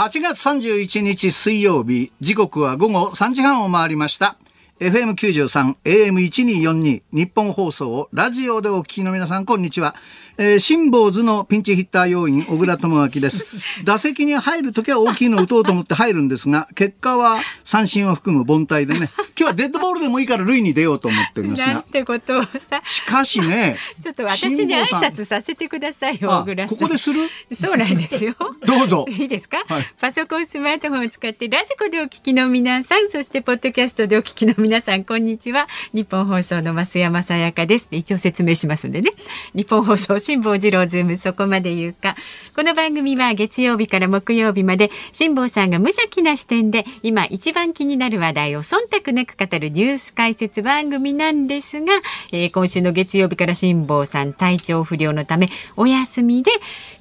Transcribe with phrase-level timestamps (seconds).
[0.00, 4.34] 8月31日水曜日、時刻は午後3時半を回りました。
[4.80, 9.94] FM93、AM1242、日本放送、ラジオでお聞きの皆さん、こんにちは。
[10.38, 13.44] えー、辛坊図のピンチヒッター要員、小倉智明です。
[13.84, 21.66] 打席に入るときは大きいの打とうと思って入るんですが、結果は三振を含む凡退でね、今日はデッドボールでもいいから塁に出ようと思っておりますが。
[21.66, 22.82] なんてことをさ。
[22.86, 26.78] しかしね、 ちょっと私に挨拶させてくださいよ、小倉さん。
[26.78, 27.28] ここでする？
[27.60, 28.34] そうなんですよ。
[28.64, 29.04] どうぞ。
[29.10, 35.66] いいですか、はいパソコン、スマートフォンを使ってラジコでお聞きの皆さん、そしてポッドキャストでお聞きの皆さん、皆さんこんにちは。
[35.92, 37.88] ニッポン放送の増山さやかです。
[37.90, 39.10] 一応説明しますんでね。
[39.52, 42.14] ニッポン放送、辛坊治郎ズーム、そこまで言うか。
[42.54, 51.92] この番組は月曜日から木曜日まで、辛坊さんが無邪気な視点で、今一番気になる話題を忖度なく語るニュース解説番組なんですが、
[52.30, 56.52] えー今週の月曜日から辛坊さん体調不良のためお休みで、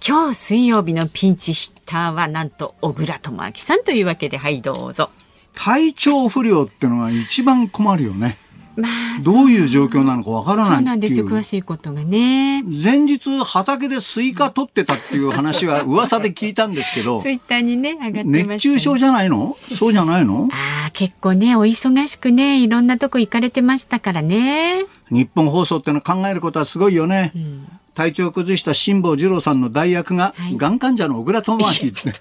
[0.04, 5.12] 今日水曜日のピンチヒッターはなんと小倉智昭さんというわけで、はい、どうぞ。
[5.54, 8.38] 体調不良ってのは一番困るよね。
[8.76, 11.44] まあ、どういう状況なのかわからそうないっていなんですよ、詳う。
[11.44, 12.64] しいことがね。
[12.64, 18.44] 前日畑でスイカ取ってたっていう話は噂で聞いたんですけど ツ、イッターにね、上がってました、ね。
[18.56, 19.58] 熱中症じゃないの？
[19.70, 20.48] そうじゃないの？
[20.54, 24.86] ああ、結構ね、お忙しくね、いろんなとこ行かれてましたからね。
[25.12, 27.34] 日本放送ってのは考えることはすごいよね。
[27.96, 32.14] 体調を崩した辛坊二郎さんの代役が、はいがん患者の小倉智明って。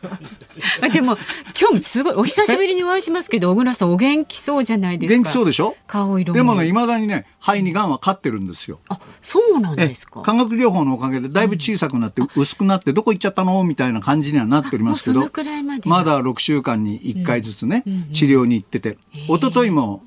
[0.83, 1.16] あでも、
[1.61, 5.14] 今日もすごい、お久しぶりにお会いしますけど、小倉さんお元気そうじゃないですか。
[5.16, 5.77] 元気そうでしょ？
[5.86, 6.36] 顔色も。
[6.36, 8.81] でもね、未だにね、肺にがんは勝ってるんですよ。
[8.89, 10.20] あ、そうなんえですか。
[10.22, 13.62] 化学療法のおかげでだいぶ小さくなって薄くなってどこ行っちゃったの？
[13.62, 20.03] みたいな感じにはなっておりますけどまでまだ6週間に1回ずつね、うんうん治療に行ってて一昨日も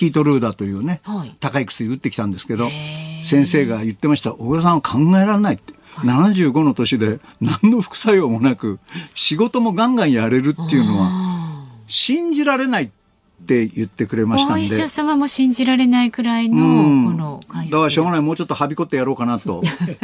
[0.00, 1.36] キートルーダというね、はい。
[1.40, 2.70] 高い薬打ってきたんですけど
[3.22, 4.32] 先生が言ってました。
[4.32, 5.74] 小倉さんは考えられないって。
[5.98, 8.78] 75の年で何の副作用もなく
[9.12, 12.92] 仕事もガンガンやれるっていうのはあ信じられないって
[13.40, 14.60] って言ってくれましたんで。
[14.62, 17.40] お医者様も信じられないくらいの、この。
[17.48, 19.62] だからしょうがない、もうちょっとはびこってやろうかなと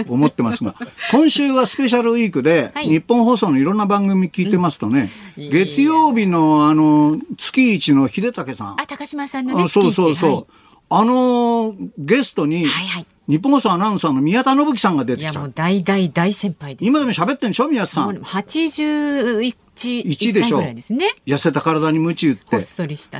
[0.09, 0.75] 思ってますが、
[1.13, 8.81] 今週はスペシャルウィークで、はい、日本放送のいろんな番組聞いてますとね、月曜日のあの、月一の秀武さん。
[8.81, 10.35] あ、高島さんのね、そうそうそう。
[10.35, 10.45] はい
[10.89, 15.33] あの、ゲストに、はいはい、日本放送アナウンサーの宮田信樹さんが出てきた。
[15.33, 16.89] いやもう大大大先輩です。
[16.89, 18.15] 今でも喋ってんでしょ宮田さん。
[18.15, 22.61] もう81 1, 1でしょ、痩せた体に鞭打って。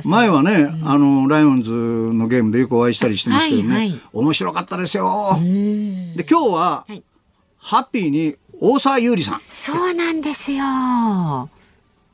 [0.05, 5.37] 前はね、あのライオンズのゲームでよくお会いしたりしてますけどね、面白かったですよ。
[5.41, 6.85] で今日は、
[7.57, 9.41] ハッピーに大沢優里さん。
[9.49, 10.63] そうなんですよ。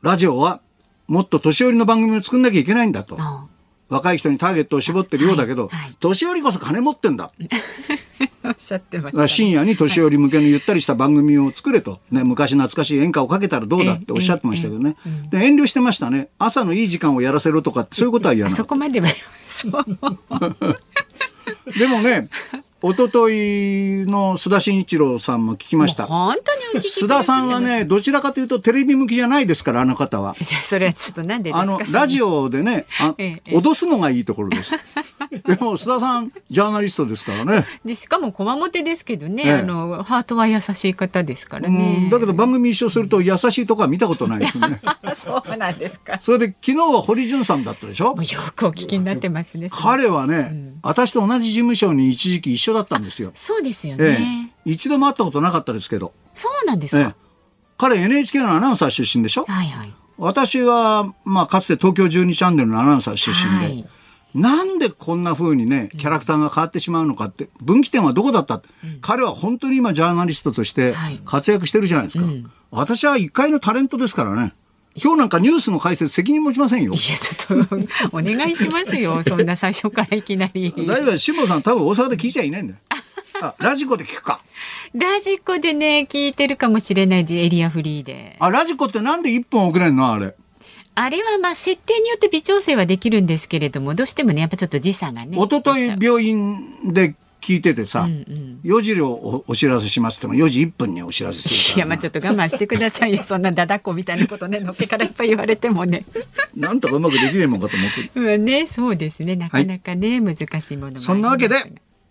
[0.02, 0.62] ラジオは
[1.08, 3.18] もっと年寄りの番組を作んなきゃいけないんだと。
[3.94, 5.96] 若い人にターゲットを絞ってるようだけど、はいはい。
[6.00, 7.32] 年寄りこそ金持ってんだ。
[8.44, 14.96] おっしゃってまだから深夜に年寄り向けのゆったりした番組を作れと、ね、昔懐かしい演歌をかけたらどうだっておっしゃってましたけどね、
[15.30, 16.30] で遠慮してましたね。
[16.40, 18.58] 朝のいい時間をやらせろとかそういうことは言わあない。
[18.62, 19.08] そこまでは。
[21.78, 22.28] でもね
[22.86, 30.36] 一昨日の須田慎一郎さんも聞きました本当に須田さんはねどちらかというとテレビ向きじゃないですからあの方は。
[30.38, 31.62] じゃあそれはちょっとなんでですか？
[31.62, 34.76] あのラジオでねあ、ええ脅すのがいいところです。
[35.46, 37.66] でも須田さんジャーナリストですからね。
[37.86, 42.10] でしかもこわもてですけどね、ええあのハートは優しい方ですからうねん。
[42.10, 44.82] だけど番組一緒すると優しいとこは見たことないですよね。
[45.16, 46.20] そうなんですか。
[46.20, 48.08] それで昨日は堀潤さんだったでしょ？
[48.08, 48.16] よ
[48.56, 49.70] くお聞きになってますね。
[49.72, 53.32] 彼はね、私と同じ事務所に一時期一緒だったんですよ。
[53.36, 54.52] そうですよえね。
[54.66, 57.16] え、一度も会ったことなかったですけど、そうなんですええか。、
[57.78, 59.46] 彼 NHK のアナウンサー出身でしょ？
[59.48, 59.94] はいはい。
[60.18, 63.88] 私は、まあ、かつて東京12チャンネルのアナウンサー出身で、はい
[64.36, 68.56] なんでこんな風にね、キャラクターが変わってしまうのかって、分岐点はどこだった？
[68.56, 68.68] って、
[69.00, 72.26] 彼は本当に今ジャーナリストとしてはい活躍してるじゃないですか。
[72.72, 74.56] 私は一回のタレントですからね。
[75.02, 76.96] 今日なんかニュースの解説責任持ちませんよい。
[76.96, 77.76] やちょっと
[78.18, 79.22] お願いしますよ。
[79.28, 80.74] そんな最初からいきなり。
[80.78, 82.80] 大丈夫辛坊さん多分大阪で聞いちゃいないんだよ。
[83.42, 84.40] あ、ラジコで聞くか。
[84.94, 88.36] ラジコでね聞いてるかもしれないでエリアフリーで。
[88.40, 90.12] あ、ラジコってなんで1分遅れんの？
[90.14, 90.36] あれ。
[90.96, 95.36] あれはまあ設定によって微調整はできるんですけれどもどうしてもねやっぱちょっと時差がね。
[95.36, 106.06] 一昨日病院で聞いててさ、うんうん4時をおお知らせしますっても4時1分にお知らせするからないやまあちょっと我慢してくださいよ そんなだだっこみたいなことねのっけからいっぱい言われてもね。
[106.56, 108.36] なんとかうまくできねえもんかと思ってる。
[108.36, 111.56] うんねそうですねなかなかね、難しいものそんなわけで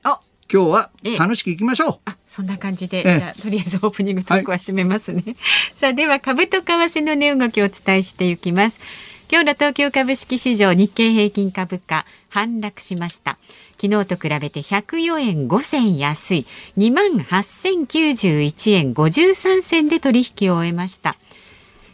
[0.02, 0.20] あ
[0.52, 1.98] 今日はええ楽しくいきましょう。
[2.04, 5.24] あそんな感じで、ええじゃあとりあえずオープニングトークは締めますね。
[5.74, 8.78] さあでは株と為替の値動きをお伝えしていきます。
[9.30, 13.38] 今日の東京株式市場日経平均株価反落しました。
[13.82, 16.46] 昨日と比べて104円5銭安い
[16.78, 21.16] 2万8091円53銭で取引を終えました。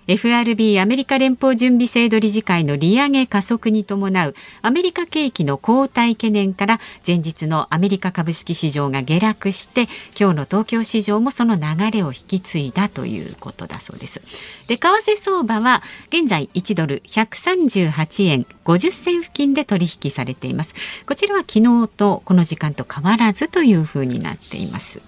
[0.08, 9.82] FRB アメリカ連邦準備制度理事会の利上げ加速に伴うアメリカ景気の後退懸念から前日のアメリカ株式市場が下落して
[10.19, 14.22] 今日の東京市場もその流れを引き継いだということだそうです。
[14.66, 20.75] で為替相場は現在1ドル138円50銭付近で取引されています。
[21.06, 25.02] こちらは昨日とこの時間と変わらずというふうになっています。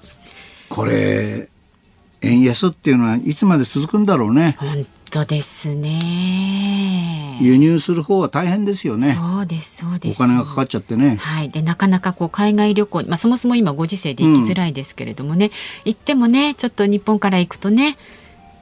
[0.68, 1.48] これ
[2.22, 4.56] 円安っていうのはいつまで続くんだろうね。
[4.58, 7.38] 本当ですね。
[7.40, 9.18] 輸入する方は大変ですよね。
[9.18, 10.16] そうですそうです。
[10.16, 11.16] お金がかかっちゃってね。
[11.16, 11.50] はい。
[11.50, 15.52] でなかなかこう海外旅行、まあそもそも今ご時世で行きづらいですけれどもね、うん、
[15.86, 17.96] 行ってもねちょっと日本から行くとね。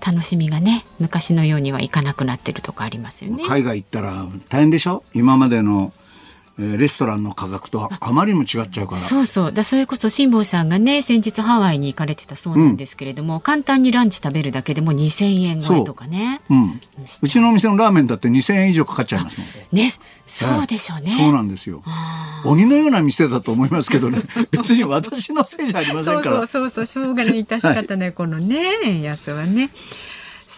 [0.01, 5.03] 楽しみがね昔のようにはいかなくなってるとかありますよね海外行ったら大変でしょ？
[5.13, 5.99] 今までのえ
[6.59, 8.97] レストランの価格とあまりにも違っちゃうから。
[8.97, 9.53] そうそう。
[9.53, 16.41] だそれこそ辛坊さんがね先日ハワイに行かれてたそうなんですけれども、うん、簡単にランチ食べるだけでも2,000円超えとかね。
[16.51, 16.81] う,、ん、
[17.23, 19.49] うちのお店のラーメンだって2,000円以上かかっちゃいますもん。
[19.77, 19.91] ね
[20.27, 21.83] そうでしょうね、そうなんですよ。
[22.45, 24.23] 鬼のような店だと思いますけどね。
[24.51, 26.37] 別に私のせいじゃありませんから。
[26.37, 27.45] そうそうそうしょうがない。
[27.45, 29.71] 致し方ない、はい、このね安はね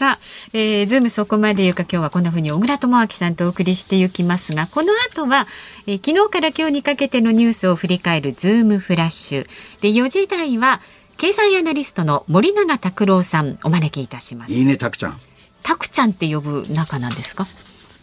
[0.00, 0.18] さあ、
[0.54, 5.46] えー、ズームそこまで言うか今日はこんなふうに小倉智昭さんとお送りしていきますがこの後は、
[5.86, 9.46] えー、昨日から今日にかけてのニュースを振り返るズームフラッシュ。
[9.82, 10.80] で4時台は
[11.18, 14.54] 経済アナリストの森永卓郎さんお招きいたします。
[14.54, 15.20] いいねたくちゃん。
[15.62, 17.46] たくちゃんって呼ぶ仲なんですか？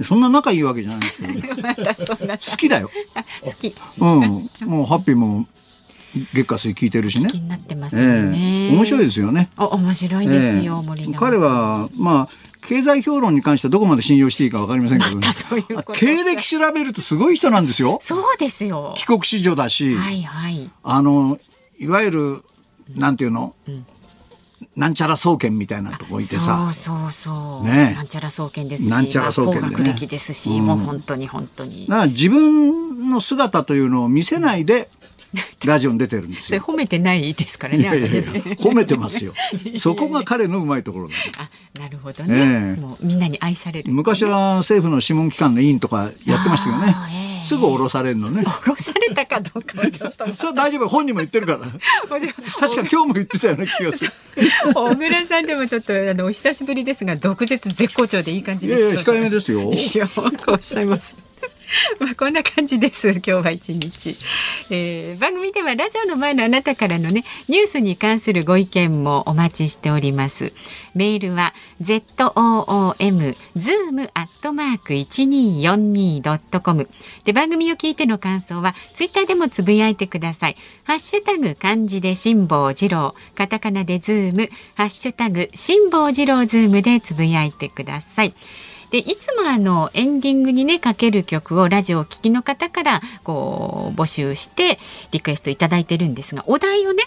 [0.05, 2.91] そんな仲いいわけじゃないですけど、 ね、好きだよ。
[3.41, 3.73] 好き。
[3.97, 5.47] うん、もうハッピーも
[6.33, 7.29] 月火水聞いてるしね。
[7.29, 9.49] 気になってますよね、えー、面白いですよね。
[9.55, 12.29] あ面白いですよ、えー、彼はまあ
[12.61, 15.27] 経済評論に関してはどこまで信用していいかわかりませんけど、ね、
[15.73, 17.99] ま、経歴調べるとすごい人なんですよ。
[18.01, 18.93] そうですよ。
[18.97, 21.37] 帰国子女だし、はいはい、あの
[21.79, 22.43] いわゆる
[22.95, 23.55] なんていうの？
[23.67, 23.85] うん
[24.75, 26.71] なんちゃら総研みたいなとこいてさ。
[26.71, 27.65] そうそうそう。
[27.65, 27.93] ね。
[27.95, 28.89] なんちゃら総研ですし。
[28.91, 29.93] なんちゃら総研でね。
[29.93, 31.87] ですし、うん、もう本当に本当に。
[31.87, 34.89] だから自分の姿というのを見せないで、
[35.65, 36.61] ラジオに出てるんですよ。
[36.61, 37.79] 褒めてないですからね。
[37.79, 39.33] いやいやいや褒めてますよ。
[39.75, 41.49] そこが彼のうまいところあ、
[41.79, 43.91] なるほどね、えー、もうみんなに愛される。
[43.91, 46.95] 昔は政府の諮問機関の委員とかやってましたよね。
[47.39, 48.43] えー、すぐ降ろされるのね。
[48.43, 50.25] 降ろされたかどうかはちょっと。
[50.37, 51.59] それ大丈夫、本人も言ってるから。
[51.59, 54.11] 確か今日も言ってたような気がする。
[54.73, 58.87] 小倉さんでもちょっとあのお久しぶりですが、毒舌絶好調でいい感じですよ。
[58.87, 59.71] いやいや控えめですよ。
[59.71, 60.09] いや、
[60.47, 61.26] おっしゃいます。
[61.99, 64.15] まあこんな感じです 今日は一日、
[64.69, 70.53] えー、番組ではラジオの前のあなたからのねニュースに関するご意見もお待ちしております。
[70.95, 76.89] メールは z o o m zoom アットマーク一二四二ドットコム。
[77.25, 80.57] で番組を聞いての感想はツイッターでもつぶやいてください。
[80.83, 83.15] ハッシュタグ漢字で辛坊治郎。
[83.35, 84.49] カタカナでズーム。
[84.75, 88.33] ハッシュタグ辛坊治郎ズームでつぶやいてください。
[88.91, 94.79] でいつもあのエンディングにねかける曲をラジオを聴きの方からこう募集して
[95.11, 97.03] リクエスト頂いてるんですがお題をね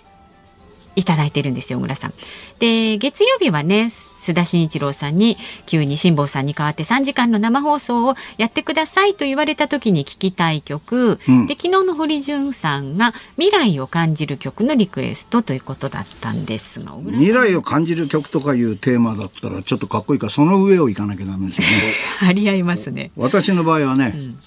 [0.97, 2.15] いただいてるんですよ、村さん。
[2.59, 3.91] で、月曜日はね、
[4.21, 21.95] 須田慎一郎さんに急に辛坊さんに代わって3時間の生放送をやってくださいと言われた時に聞きたい曲、うん、で昨日の堀潤さんが未来を感じる曲のリクエストということだったんですが未来を感じる曲とかいうテーマだったらちょっとかっこいいからその上を行かなきゃダメですよね。
[22.21, 23.11] 張り合いますね。
[23.17, 24.39] 私の場合はね、うん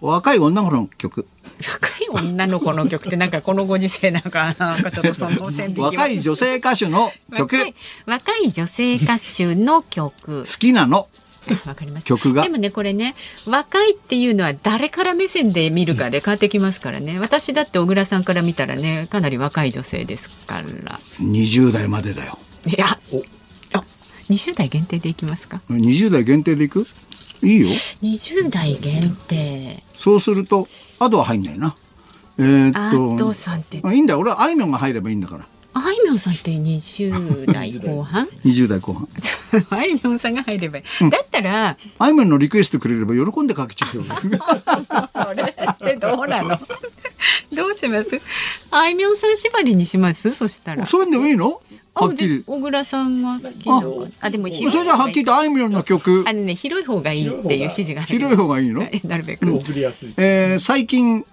[0.00, 1.26] 若い女の子の曲
[1.66, 7.56] 若い女の子の曲ってなんかこのご時世なんかなんかちょっとその線引き若い女性歌手の曲。
[8.06, 10.44] 若い女性歌手の曲。
[10.44, 11.08] 好きなの。
[11.66, 12.42] わかりまし曲が。
[12.42, 13.14] でもねこれね
[13.46, 17.18] 若いっていうのは誰から目線で見るかで変わってきますからね。
[17.18, 20.98] 私だって小倉さんから見たらねかなり若い女性ですから。
[21.20, 22.38] 20代までだよ。
[22.66, 22.98] いや
[23.72, 23.84] あ
[24.30, 26.86] 20代限定でいきますか？20代限定でいく？
[27.44, 27.68] いいよ。
[27.68, 29.82] 20代限定。
[29.94, 31.76] そうするとあとは入んないな。
[32.38, 35.46] えー、っとさんっていいんだ俺はあいみょんが入ればいいんだから
[35.76, 38.26] あいみょんさんって20代後半？
[38.44, 39.08] 20代後半。
[39.70, 44.04] あいみょんさんが入ればいい、うん、だったらあいみょんのリクエストくれれば喜んでかけちゃうよ。
[45.14, 46.58] それってどうなの？
[47.52, 48.20] どうします？
[48.70, 50.32] あいみょんさん縛りにします？
[50.32, 50.86] そしたら。
[50.86, 51.60] そういうのいいの？
[51.94, 52.42] はっきり。
[52.44, 56.24] 小倉さんが好きなあ、でもそれじゃはっきりとあいみょんの曲。
[56.26, 58.88] あのね、広い方がいいっていう指示が広い方がいいの？
[59.04, 59.46] なるべく。
[60.16, 61.24] えー、最近、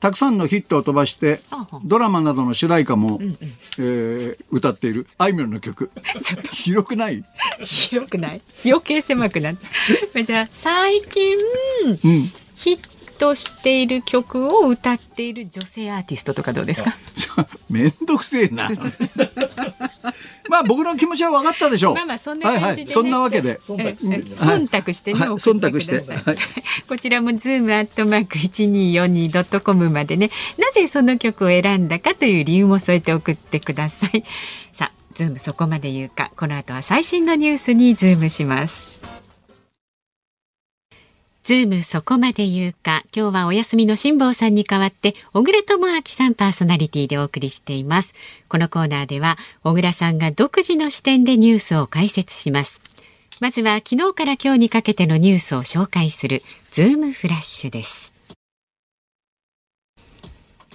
[0.00, 1.40] たくさんのヒットを飛ばして
[1.84, 5.90] ドラマなどの主題歌も、うんうん、えー、歌っているあいみょんの曲。
[6.52, 7.24] 広くない？
[7.60, 8.40] 広くない？
[8.64, 9.56] 余計狭くなっ
[10.12, 11.36] た じゃあ最近、
[12.04, 12.80] うん、ヒッ
[13.18, 16.94] トしている曲を歌っている女性アーティストとかどうですか？
[17.68, 18.70] めんどくせえな。
[20.48, 21.94] まあ僕の気持ちは分かったでしょう。
[21.94, 22.88] まあまあそんなね、はいはい。
[22.88, 23.60] そんなわけで。
[23.66, 25.96] 忖度してね、はい、忖度して。
[25.98, 26.38] はい、
[26.88, 34.24] こちらもズームアットマーク一二四二ドットコムまでね、なぜその曲を選んだかという理由も添えて送ってください。
[34.72, 39.17] さあ、ズームそこまで言うか、この後は最新のニュースにズームします。
[41.48, 48.12] ズームそこまで言うか今日はお休みの辛坊さんに代わって小倉智昭さんパーソナリティでお送りしています。
[48.50, 52.82] このコーナーでは小倉さんが独自の視点でニュースを解説します。
[53.40, 58.12] まずは昨日から今日にかけてのニュースを紹介するズームフラッシュです。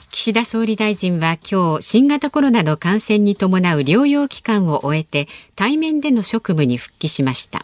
[0.09, 7.63] 岸田総理大臣は今日新型コロナの感染に伴う療養期間を終えて対面での職務に復帰しました。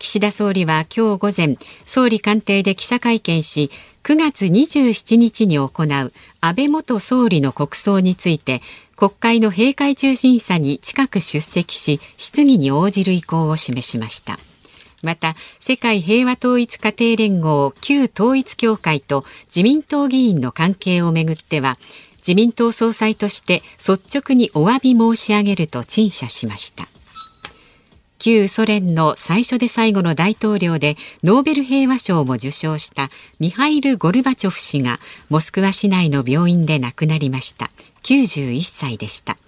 [0.00, 3.70] 岸田総理は今日午前総理官邸で記者会見し
[4.02, 8.62] 9月27日に行う安倍元総理の国葬について
[8.96, 14.38] 国会の閉会中審査に近く出席し質疑に応じる意向を示しました。
[15.02, 21.76] また世界平和統一家庭連合旧統一協会と自民党議員の関係をめぐっては
[22.16, 26.88] 自民党総裁として率直にお詫び申し上げると陳謝しました。
[28.20, 33.08] 旧ソ連の最初で最後の大統領でノーベル平和賞も受賞した
[33.38, 34.98] ミハイル・ゴルバチョフ氏が
[35.30, 37.70] モスクワ市内の病院で亡くなりました。
[38.02, 39.38] 91歳でした。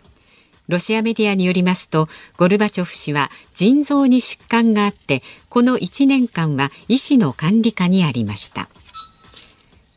[0.69, 8.71] ロシアメディアによりますとゴルバチョフ氏は腎臓に疾患があってこの1年間は医師の管理下にありました。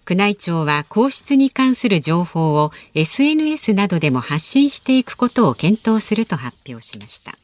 [0.07, 7.37] 宮内庁は皇室に関する情報を SNS などでも発信していくことを検討すると発表しました。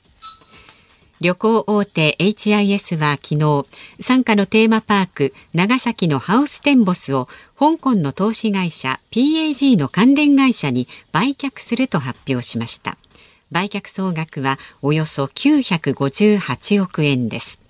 [1.21, 3.65] 旅行大手 HIS は昨日、
[3.99, 7.27] 傘下のテーマパーク、長崎のハウステンボスを
[7.59, 12.97] 香港の投資会社 PAG の関連会社に売却すると発表しました。
[13.51, 17.61] 売却総額はおよそ958億円です。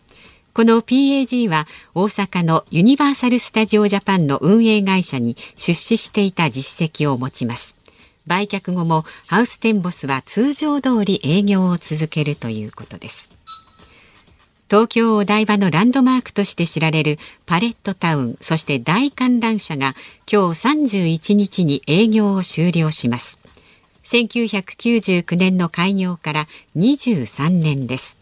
[0.53, 7.75] この PAG は大阪のユニバーサル・スタジオ・ジャパンの運営会社に出資していた実績を持ちます。
[8.27, 13.40] 売却後もハウステンボスは通常通り営業を続けるということです。
[14.71, 19.95] 東京お台場のランドマークとして知られるパレットタウンそして大観覧車が
[20.31, 23.37] 今日31日に営業を終了します。
[24.05, 26.47] 1999年の開業から
[26.77, 28.17] 23年です。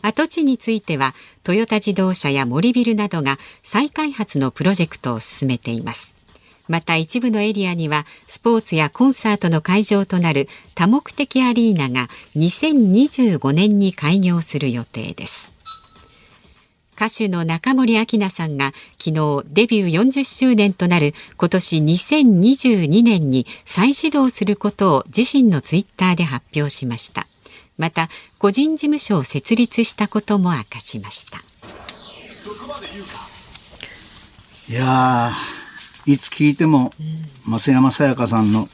[0.00, 6.14] 跡地についてはトヨタ自動車や森ビルなどが再開発のプロジェクトを進めています。
[6.68, 15.51] また一部のエリアにはスポーツやコンサートの会場となる多目的アリーナが2025年に開業する予定です。
[17.02, 27.26] 歌手の中森明菜さんが昨日デビュー40周年となる今年2022年に再始動することを自身のツイッターで発表しました。
[27.76, 31.38] また個人事務所を設立したことも明かしました。
[34.70, 35.32] いや
[36.06, 36.92] いつ聞いても、
[37.48, 38.68] 増山さやかさんの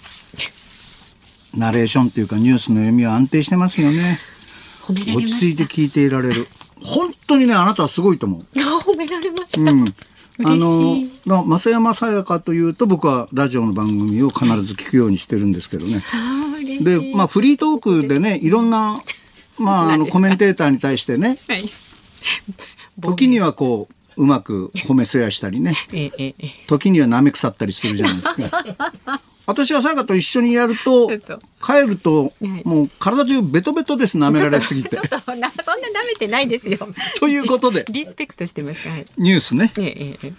[1.54, 4.18] ナレーションというかニュースの読みは安定してますよね。
[4.86, 6.46] 落ち着いて聞いていられる
[6.82, 8.46] 本当にねあなたはすごいと思う。
[8.54, 9.70] 褒められました。
[9.70, 9.84] うん
[10.44, 16.00] あの増山さやかというと僕はラジオの番組を必ず聞くようにしてるんですけどね。
[16.80, 19.00] でまあフリートークでねいろんな
[19.58, 21.68] まああのコメンテーターに対してね、はい、
[23.00, 25.76] 時にはこううまく褒めそやしたりね、
[26.66, 29.22] 時には舐め腐ったりするじゃないですか。
[29.46, 31.08] 私はさやかと一緒にやると
[31.62, 32.34] 帰ると
[32.64, 34.96] もう体中ベトベトです舐められすぎて。
[34.96, 35.52] そんな舐
[36.06, 36.78] めてないですよ。
[37.18, 37.86] ということで。
[37.88, 39.72] リスペクトしてます、はい、ニュースね。
[39.78, 40.32] ええ、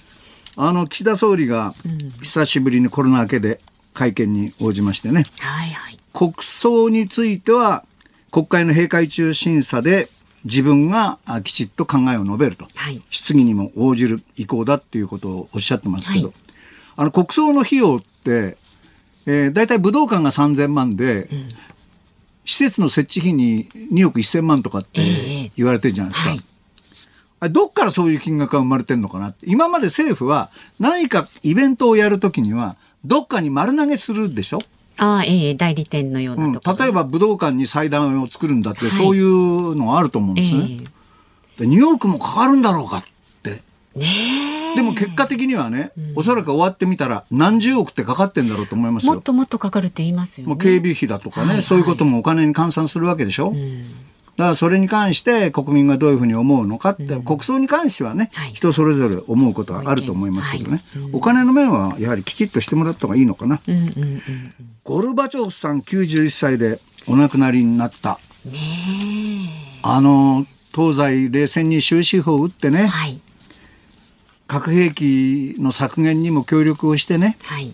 [0.58, 1.74] あの岸田総理が
[2.22, 3.60] 久しぶりにコロナ明けで
[3.96, 7.86] 会見に応じましてね、はいはい、国葬については
[8.32, 10.08] 国会の閉会中審査で
[10.46, 16.36] 自分がきちっと考えを述べると、はい、質疑にも応じる意向だっていうことをおっしゃってますけど、はい、
[16.98, 18.58] あの国葬の費用って
[19.25, 21.48] えー、大体武道館が3000万で、うん、
[22.46, 26.29] 施設の設置費に2億1000万とかって言われてるじゃないですか。
[26.29, 26.46] えーはい
[27.53, 34.60] どっからそういう金額が生まれてるのかな今まで政府は何かイベントをやるときにはどっかに丸投げするでしょ？
[35.00, 40.79] ああ、ええ、代理店のような、うん、例えば武道館に祭壇を作るんだって、はい、そういうのあると思うんですね。
[41.60, 43.03] えー、2億もかかるんだろうかっ
[43.41, 43.62] て。
[43.96, 49.13] ねでも結果的にはね、うん、おそらく終わってみたら何十億ってかかってんだろうと思いますよ。
[49.13, 53.50] もっともっとかかるって言いますよ、ね、もう警備費だとかね、はいはい、そういうこともお金に換算するわけでしょ。
[53.50, 53.86] うん、
[54.39, 60.81] だからそれに関して国民がどういうふうに思うのかって、国葬に関してはね、はい人それぞれ思うことはあると思いますけどね、
[61.12, 63.60] お金の面はやはりきちっとしてもらった方がいいのかな。
[63.67, 64.22] うんうんうん。
[64.86, 68.17] ゴルバチョフさん91歳でお亡くなりになった。
[68.46, 72.69] ねあの、東西冷戦に終止符を打ってえ。
[72.72, 73.19] ね、はい。
[74.48, 77.74] 核兵器の削減にも協力をしてね、はい。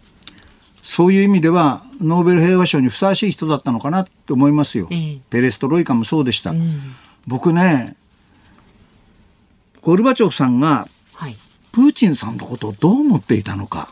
[0.81, 4.87] そういう意味ではノーベル平和賞にふさわしい人だったのかなって思いますよ。
[4.91, 6.51] ええペレストロイカもそうでした。
[6.51, 6.95] うん。
[7.27, 7.95] 僕ね、
[9.81, 11.35] ゴルバチョフさんがはい。
[11.71, 13.89] プーチンさんのことをどう思っていたのか、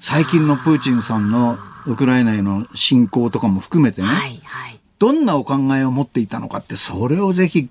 [0.00, 4.40] 最近のプーチンさんのウクライナへの侵攻とかも含めてね、はい。
[4.44, 4.80] はい。
[4.98, 7.68] どんなお考えを持っていたのかって、それをぜひ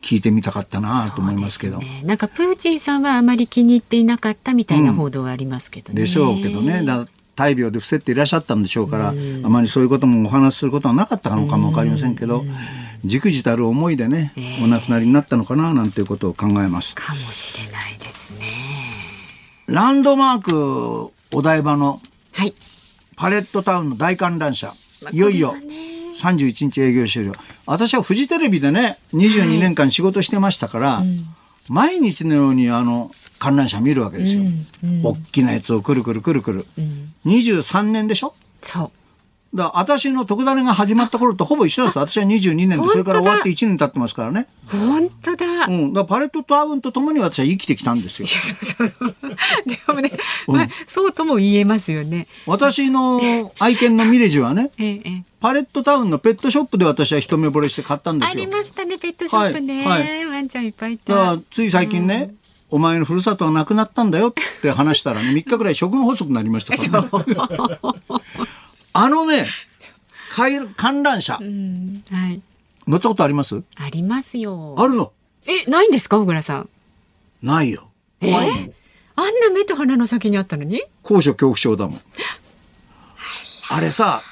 [0.00, 1.78] 聞いてみたかったなと思いますけど。
[1.78, 6.00] ね、なんかプーチンさんはあまり気に入っていなかったみたいな報道はありますけどね。
[6.00, 6.82] でしょうけどね。
[6.84, 7.04] だ
[7.38, 12.44] 大病で伏せっていらっしゃったんでしょうから、あまりそういうこともお話しすることはなかったのかもわかりませんけど、
[13.04, 16.96] じくじたる思いでね、お亡くなりになったのかななんていうことを考えます。
[16.96, 18.46] かもしれないですね。
[19.66, 22.00] ランドマークお台場の
[22.32, 22.54] はい。
[23.14, 24.66] パレットタウンの大観覧車、
[25.02, 25.74] まあいよいよこれはね
[26.14, 27.32] 31日営業終了。
[27.66, 31.02] 私はフジテレビでね、22年間仕事してましたから、
[31.68, 34.42] 毎日のようにあの観覧車見るわけですよ。
[35.02, 36.66] 大きなやつをくるくるくるくる。
[37.26, 38.34] 23年でしょ？
[38.62, 38.90] そう。
[39.56, 41.98] だ私の特ダネが始まった頃とほぼ一緒なんです。
[41.98, 44.46] 私は22年で、それから終わって1年経ってますからね。
[44.66, 45.64] 本当だ。
[45.64, 45.92] いうん。
[45.94, 48.28] だパレットタウンとともに私は生きてきたんですよ。
[48.30, 49.10] やそうそう。
[49.66, 50.12] でもね、
[50.46, 52.26] まあ、そうとも言えますよね。
[52.44, 53.22] 私の
[53.58, 55.22] 愛犬のミレジはね、ええええ。
[55.40, 58.50] パレットタウンのペットショップで私は一目惚れして買ったんでありすよ。
[58.52, 59.86] ましたね、ペットショップね。
[59.86, 61.38] はいはいワンちゃんいっぱいいた。
[61.50, 62.34] つい最近ね、
[62.70, 67.78] お前のふるさとはなくなったんだよって話したらね、3日ぐらい処分補足になりましたからね。
[68.92, 69.48] あのね、
[70.30, 72.40] 観観覧車う、ん、はい。
[72.86, 73.62] 乗ったことあります？
[73.76, 74.74] ありますよ。
[74.78, 75.12] あるの
[75.46, 76.68] え、ないんですか、小倉さん？
[77.42, 77.88] ないよ。
[78.20, 78.48] 怖い。
[79.16, 80.82] あんな目と鼻の先にあったのに？
[81.02, 82.00] 高所恐怖症だもん。
[83.70, 84.22] あれさ、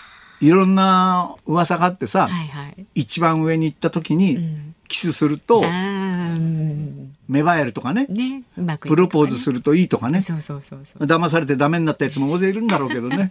[0.40, 2.86] いろんな噂があってさ、はいはい。
[2.94, 11.04] 一番上に行った時に、んキスするとうん芽生えるとかね、ね、うまくいプロポーズするといいとかね、そうそうそうそう。
[11.04, 13.30] 騙されてダメになったやつも大勢いるんだろうけどね。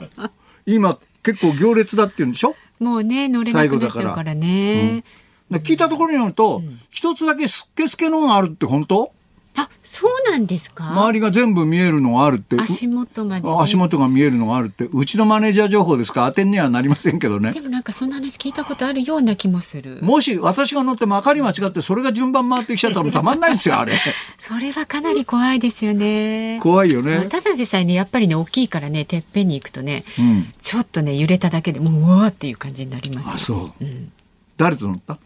[0.66, 2.54] 今結構行列だって言うんでしょ？
[2.78, 5.04] もうね、乗れなくなっちゃうからね。
[5.50, 9.12] で聞いたところによると、一つだけスッケスケのがあるって本当？
[9.54, 10.90] あ、そうなんですか？
[10.92, 12.56] 周りが全部見えるのがあるって。
[12.56, 13.56] う足元まで、ね。
[13.60, 14.88] 足元が見えるのがあるって。
[14.90, 16.22] うちのマネージャー情報ですか？
[16.22, 17.60] ら当てにはなりませんけどねで。
[17.60, 19.98] もなんかそんな話聞いたことあるような気もする。
[20.00, 24.00] もし私が乗ってまかり間違ってそれが順番回ってきちゃったらたまんないですよ、あれ。
[24.38, 26.58] それはかなり怖いですよね。
[26.62, 27.26] 怖いよね。
[27.28, 30.52] ただでさえね、やっぱりね、大きいからね、てっぺんに行くとね、うん。
[30.62, 33.32] ちょっとね、揺れただけでもう、うわーっていう感じになりますよ。
[33.34, 33.84] あ、そう。
[33.84, 34.12] うん
[34.58, 35.18] 誰と乗った？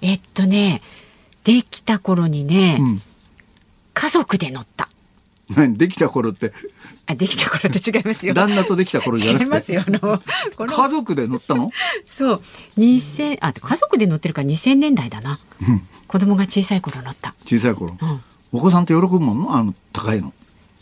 [0.00, 0.82] えっとね、
[1.44, 3.02] できた頃にね、うん。
[3.94, 4.88] 家族で乗った。
[5.54, 5.76] 何？
[5.76, 6.52] できた頃って、
[7.06, 8.32] あ、できた頃って違いますよ。
[8.32, 9.32] 旦那とできた頃じゃ。
[9.32, 9.84] 違いますよ。
[9.86, 9.98] あの、
[10.56, 11.70] この家族で乗ったの？
[12.04, 12.42] そう、
[12.78, 15.38] 2000、あ、家族で乗ってるから2000年代だな。
[16.06, 17.34] 子供が小さい頃乗った。
[17.44, 17.96] 小さい頃？
[18.00, 18.20] うん。
[18.52, 19.54] お子さんって喜ぶもんの？
[19.54, 20.32] あの、高いの。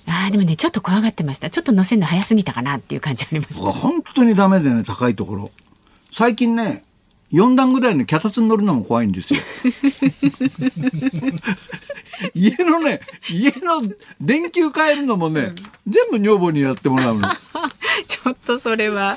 [0.07, 1.51] あーでもね、ちょっと怖がってました。
[1.51, 3.61] ちょっと乗せるの早すぎたかなっていう感じありました。
[3.61, 5.51] 本当にダメでね、高いところ。
[6.11, 6.85] 最近ね、
[7.33, 9.40] 4段ぐらいの脚立に乗るのも怖いんですよ。
[12.35, 13.83] 家のね、家の
[14.21, 15.55] 電球変えるのもね、
[15.87, 17.29] 全部女房にやってもらうの。
[18.07, 19.16] ちょっとそれは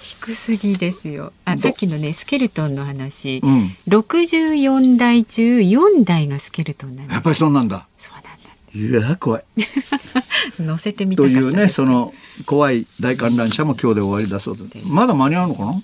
[0.00, 1.32] 低すぎですよ。
[1.44, 3.40] あ、さっきのね、スケルトンの話。
[3.42, 3.76] うん。
[3.88, 7.10] 64台中4台がスケルトンなん。
[7.10, 7.86] やっぱりそうなんだ。
[7.98, 9.04] そうなんだ。
[9.06, 9.44] いや、怖い。
[10.60, 12.12] 乗せてみたかったというね、その
[12.46, 14.64] 怖い大観覧車も今日で終わりだそうで。
[14.86, 15.82] まだ間に合うのかな？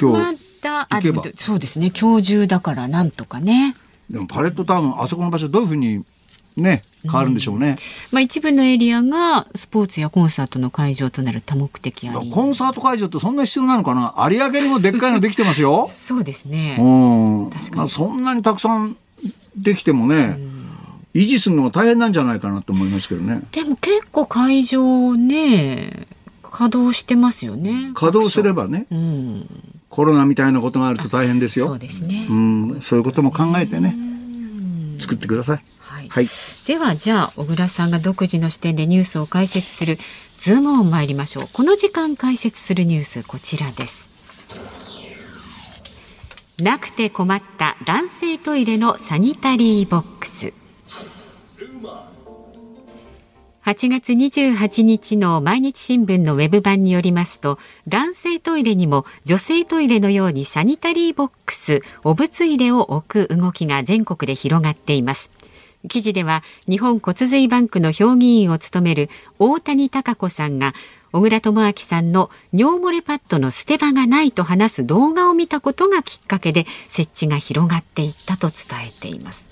[0.00, 0.38] 今ま日。
[0.38, 1.92] た、行けばあそうですね。
[1.98, 3.76] 今日中だからなんとかね。
[4.08, 6.04] でもパレットタウン、あそこの場所どういうふうに
[6.56, 7.76] ね、変わるんでしょうね。
[8.10, 12.30] まあ一部のエリアがスポーツやコンサートの会場となる多目的あり。
[12.30, 14.14] コンサート会場ってそんな必要なのかな？
[14.30, 15.88] 有明にもでっかいのできてますよ。
[15.88, 16.76] そうですね。
[16.78, 16.82] う
[17.48, 18.96] ん確かにまあ、そんなにたくさん
[19.56, 20.38] できてもね、
[21.14, 23.42] 維持するのが大変なんじゃないかなと思いますけどね。
[23.52, 26.08] でも結構会場ね
[26.42, 27.92] 稼働してますよね。
[27.94, 29.48] 稼働すればね、うん。
[29.90, 31.78] コロナみたいなことがあると大変ですそうよ。
[31.78, 32.26] ですね。
[32.30, 33.96] うん、そういうことも考えてね、
[35.00, 35.64] 作ってください。
[35.80, 36.08] はい。
[36.08, 36.28] はい。
[36.66, 39.98] ではじゃあ小倉さんが独自の視点でニュースを解説する
[40.38, 41.48] ズームオン参りましょう。
[41.52, 44.08] この時間解説するニュースこちらです。
[46.62, 50.59] なくて困った男性トイレのサニタリーボックス。
[53.64, 65.30] 8月28日の毎日新聞のウェブ版によりますと男性トイレにも女性トイレのようにサニタリーボックスお物入れを置く動きが全国で広がっています。
[65.88, 70.72] 記事では日本骨髄バンクの評議員を務める大谷孝子さんが
[71.12, 79.50] 小倉智昭さんの尿漏れパッドの捨て場がないと話す動画を見たことがきっかけで設置が広がっていったと伝えています。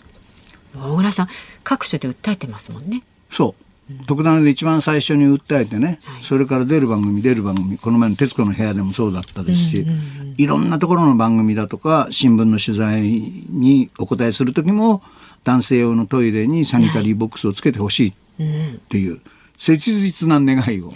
[0.74, 1.28] 小倉さん
[1.62, 3.02] 各所で訴えてますもんね。
[3.30, 3.67] そう。
[4.06, 15.02] 特ダネで一番最初に訴えてね、はい、それから出る番組出る番組この前の『徹子の部屋』でもそうだったですし、うんうんうん、いろんなところの番組だとか新聞の取材にお答えする時も
[15.44, 19.20] 男性用のトイレにサニタリーボックスをつけてほしいっていう。
[19.58, 20.92] 切実な願いを。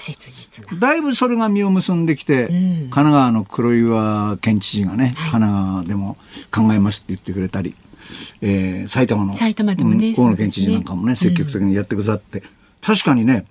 [0.78, 6.16] だいぶそれが実を結んできて、うん、神奈川の黒岩県知事がね、はい、神奈川でも
[6.54, 7.74] 考えますって言ってくれたり、
[8.40, 12.44] えー、埼玉の埼玉でも、ね、河野県知事なんかもね、積極的にやってくださって、
[12.82, 13.46] 確かにね、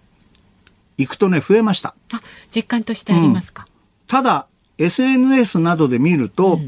[0.97, 1.95] 行くとね、増えました。
[2.11, 2.21] あ、
[2.55, 3.65] 実感としてありますか？
[3.67, 3.71] うん、
[4.07, 6.59] ただ、SNS などで見ると、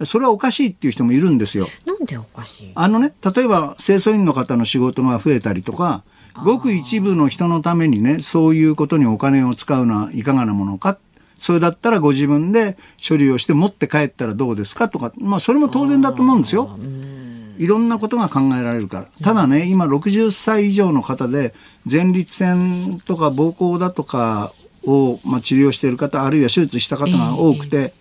[0.00, 1.68] うん、それはおかしいっていう人もいるんですよ。
[1.86, 2.72] なんでおかしい？
[2.74, 6.02] あのね、例えば清掃員の方の仕事が増えたりとか、
[6.44, 10.98] ごく一部の人のためにね、そういうことにお金を使うのはいかがなものか。
[11.38, 16.78] それだったらご自分で処理をして持って帰ったらどうですかとか、まあそれも当然だと思うんですよ。
[17.58, 19.06] いろんなことが考えられるから。
[19.22, 21.54] ただね、今60歳以上の方で
[21.90, 24.52] 前立腺とか膀胱だとか
[24.84, 27.92] を、まあ、治療している方、あるいは手術した方が多くて、えー、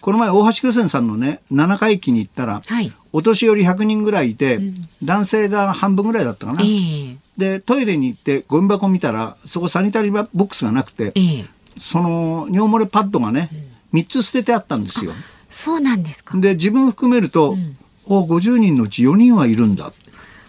[0.00, 6.62] この前大橋巨泉さんのね、7回忌に行ったら、はい、お年寄り100人ぐらいいて、うん、男性が半分ぐらいだったかな。
[6.62, 11.48] えー、で、トイレに行ってゴミ箱見たら、そこサニタリーボックスがなくて、えー、
[11.78, 13.48] その尿漏れパッドがね、
[13.92, 15.12] うん、3つ捨ててあったんですよ。
[15.48, 16.36] そうなんですか。
[16.36, 19.92] で、自分含めると、うんお50人のうち4人はいるんだ。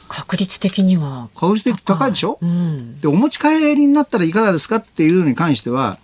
[0.07, 1.29] 確率的には。
[1.35, 5.97] 確率的高いでしょ、うん、でお持ち帰りになったらいかがですかっていうのに関しては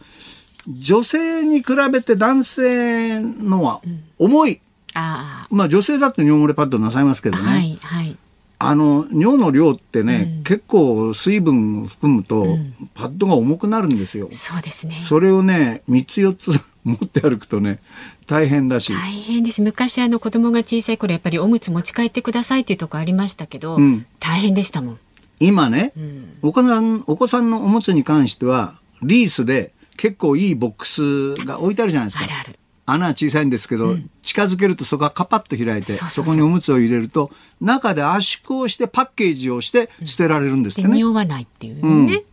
[0.68, 3.82] 女性に比べて男性のは
[4.18, 4.60] 重い、うん、
[4.96, 8.18] あまあ女性だって尿漏れパッドなさいますけどね、はいはい、
[8.60, 12.58] あの尿の量ってね、うん、結構水分を含むと、
[12.94, 14.30] パッドが重くなるんですよ。
[14.32, 14.96] そうですね。
[15.00, 16.52] それをね3つ4つ
[16.84, 17.80] 持って歩くとね
[18.28, 18.94] 大変だし。
[18.94, 19.62] 大変です。
[19.62, 25.00] 昔あの子供が小さい頃やっぱりおむつ持ち帰ってくださいっていうとこありましたけど、うん、大変でしたもん。
[25.40, 32.24] 今ね、うん、お子さんお子さんのおむつに関してはリースで結構いいボックスが置いてあるじゃないですか。
[32.24, 32.58] あるある。
[32.86, 40.96] 穴は小さいんですけど、うん、近づけるとそこがカパッと開いてそこにおむつを入れると中で圧縮をしてパッケージをして捨てられるんですってね。
[40.96, 42.24] 匂わないっていうね、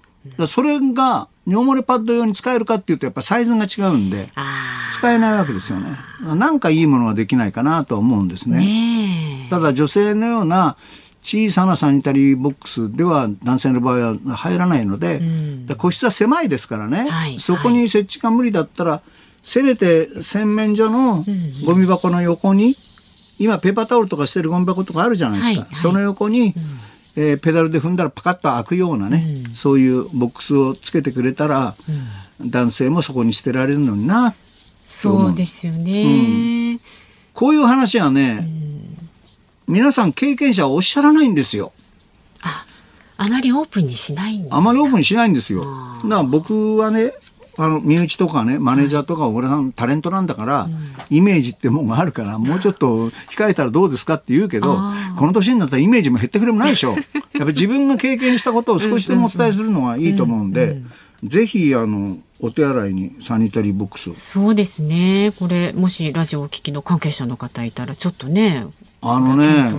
[0.46, 4.28] それが尿漏れパッド用に使えるかっていうとやっぱサイズが違うんで
[4.92, 5.96] 使えないわけですよね。
[6.20, 9.48] なんかいいものができないかなと思うんですね。
[9.50, 10.76] ただ女性のような
[11.22, 15.22] 小さなサニタリーボックスでは男性の場合は入らないので、う
[15.72, 19.02] ん、個室は狭いですからね、はい、そこに設置が無理だったら、はい、
[19.42, 21.24] せめて洗面所の
[21.66, 22.76] ゴミ箱の横に、
[23.38, 26.52] 今ペーパータオルとかしてるゴミ箱とかあるじゃないですか、はい、その横に、うん
[27.20, 31.74] えー、ペダルで踏んだらパカッと開くようなね、うん、そういうボックスをつけてくれたら、
[32.40, 34.36] うん、男性もそこに捨てられるのにな
[34.86, 36.06] そうですよね、う
[36.76, 36.80] ん、
[37.34, 38.48] こういう話はね、
[39.66, 41.72] 皆さん経験者はおっしゃらないんですよ。
[42.40, 42.64] あ
[43.16, 45.62] あまりオープンにしないあまりオープンにしないんですよ。
[45.62, 47.12] だから僕はね
[47.60, 54.78] あの身内とかねマネージャーとか俺さんタレントなんだから、うん、イメージってもんがあるからもうちょっと 控えたらどうですかって言うけど
[55.16, 56.92] この年になったらイメージも減ってくれもないでしょ。
[56.94, 60.80] やっぱり自分が経験したことを少しでもお伝えするのがいいと思うんで、
[61.24, 65.32] ぜひあのお手洗いにサニタリーボックスそうですね。
[65.38, 68.66] これもしラジオを聞きの関係者の方いたらちょっとね
[69.00, 69.70] あのね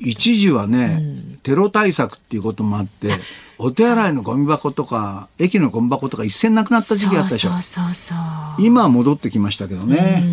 [0.00, 1.02] 一時はね、う
[1.34, 3.12] ん、テロ対策っていうこともあって
[3.58, 7.50] お手洗いのゴミ箱とか駅のゴミ箱とか一斉なくなった時期あったでしょ。
[8.58, 10.24] 今は戻ってきましたけどね。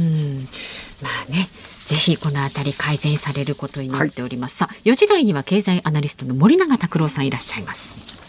[1.02, 1.48] まあね
[1.86, 8.28] ぜひこのあたり改善されることになっております、はい、さあ4時台には経済アナリストの森永卓郎さんいらっしゃいます。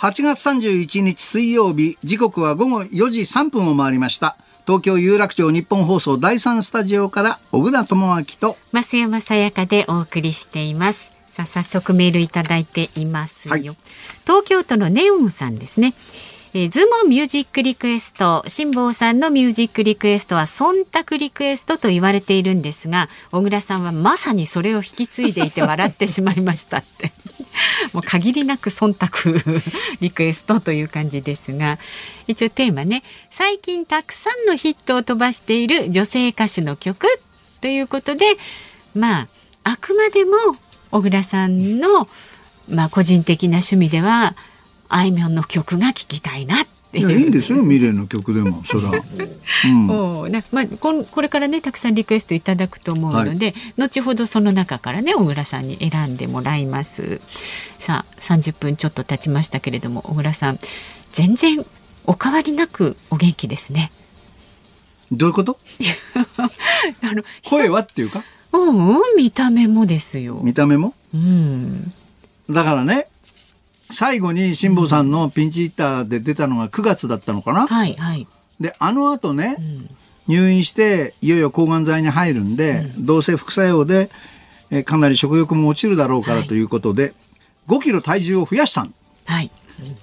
[0.00, 4.38] 8月31日水曜日時刻は午後4時3分を回りました
[4.70, 11.10] 東京有楽町日本放送第三スタジオから小倉智明と増山さやかでお送りしています。
[11.26, 13.76] さあ早速メールいただいていますよ、はい、東
[14.44, 15.92] 京都のネオンさんですね。
[16.54, 27.12] えー、ズモミュージックリクエスト辛坊さんのミュージックリクエストは忖度リクエストと言われているんですが小倉さんはまさにそれを引き継いでいて笑ってしまいましたって
[27.92, 29.62] もう限りなく忖度
[30.00, 31.78] リクエストという感じですが
[32.26, 33.02] 一応テーマね。
[33.30, 37.06] 最近たくさんのヒットを飛ばしている女性歌手の曲
[37.60, 38.36] ということで
[38.94, 39.28] まあ
[39.64, 40.36] あくまでも
[40.90, 42.08] 小倉さんの
[42.68, 44.34] まあ個人的な趣味では
[44.88, 48.90] あいみょんの曲が聴きたいなっていやいいんですよミレーの曲でもそら、
[49.64, 57.20] うん、おなまあ、ここれからねたくさんリクエストいただくと思うので、後ほどその中からね小倉さんに選んでもらいます。
[57.78, 60.58] さあ30分ちょっと経ちましたけれども小倉さん
[61.12, 61.64] 全然
[62.06, 63.92] お変わりなくお元気ですね。
[65.12, 65.58] どういうこと？
[67.02, 68.24] あの声はっていうか？
[68.52, 70.40] うんうん見た目もですよ。
[70.42, 70.94] 見た目も？
[71.14, 71.92] うん。
[72.50, 73.06] だからね
[73.90, 78.26] 最後に辛坊さんのピンチヒッターで出たのが9月だったのかな、はいはい、
[78.60, 79.88] であの後ね、うん。
[80.28, 84.10] 入院していよいよ抗がん剤に入るんで、どうせ副作用で
[84.70, 86.48] えーかなり食欲も落ちるだろうからはい。
[86.48, 87.12] ということで、
[87.66, 88.94] 5キロ体重を増やしたん
[89.26, 89.50] はい。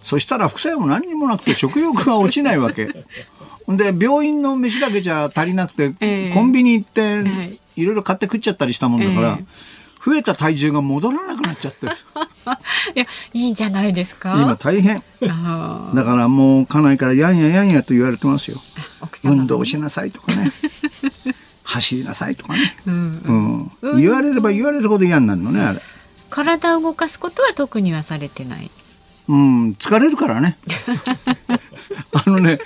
[0.03, 2.87] そしたら副作用も何にもなくて食欲が落ちないわけ。
[3.69, 6.33] で病院の飯だけじゃ足りなくて、ええ。
[6.33, 7.59] コンビニ行ってはい。
[7.77, 9.45] いろいろ買って食っちゃったりしたもんだから、え
[10.07, 11.89] 増えた体重が戻らなくなっちゃって い
[12.95, 14.35] やいいんじゃないですか？
[14.39, 15.03] 今大変。
[15.29, 18.61] あだからもう家内からやんややんやと言われてますよ。
[19.25, 20.53] 運動しなさいとかね。
[21.63, 23.71] 走りなさいとかね、うん。
[23.81, 25.81] うん、言われれば言われるほど嫌になるのねあれ。
[26.29, 28.71] 体を動かすことは特にはされてない
[29.29, 30.57] うん疲れるからね。
[32.13, 32.59] あのね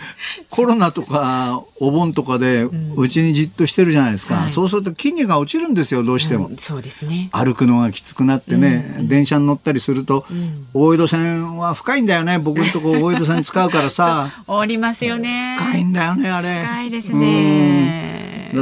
[0.50, 2.64] コロナとかお盆とかで
[2.96, 4.50] うちにじっとしてるじゃないですか、はい。
[4.50, 6.58] そうすると筋肉が落ちるんですよどうしても、うん。
[6.58, 7.30] そうですね。
[7.32, 10.26] 歩くのがきつくなってね、電車に乗ったりすると、
[10.74, 14.32] 大江戸線は深いんだよね僕のとこ大江戸線使うからさ。
[14.48, 15.58] おりますよね。
[15.60, 16.64] 深いんだよねあれ。
[16.64, 17.20] 深いですうん。
[17.20, 18.12] ね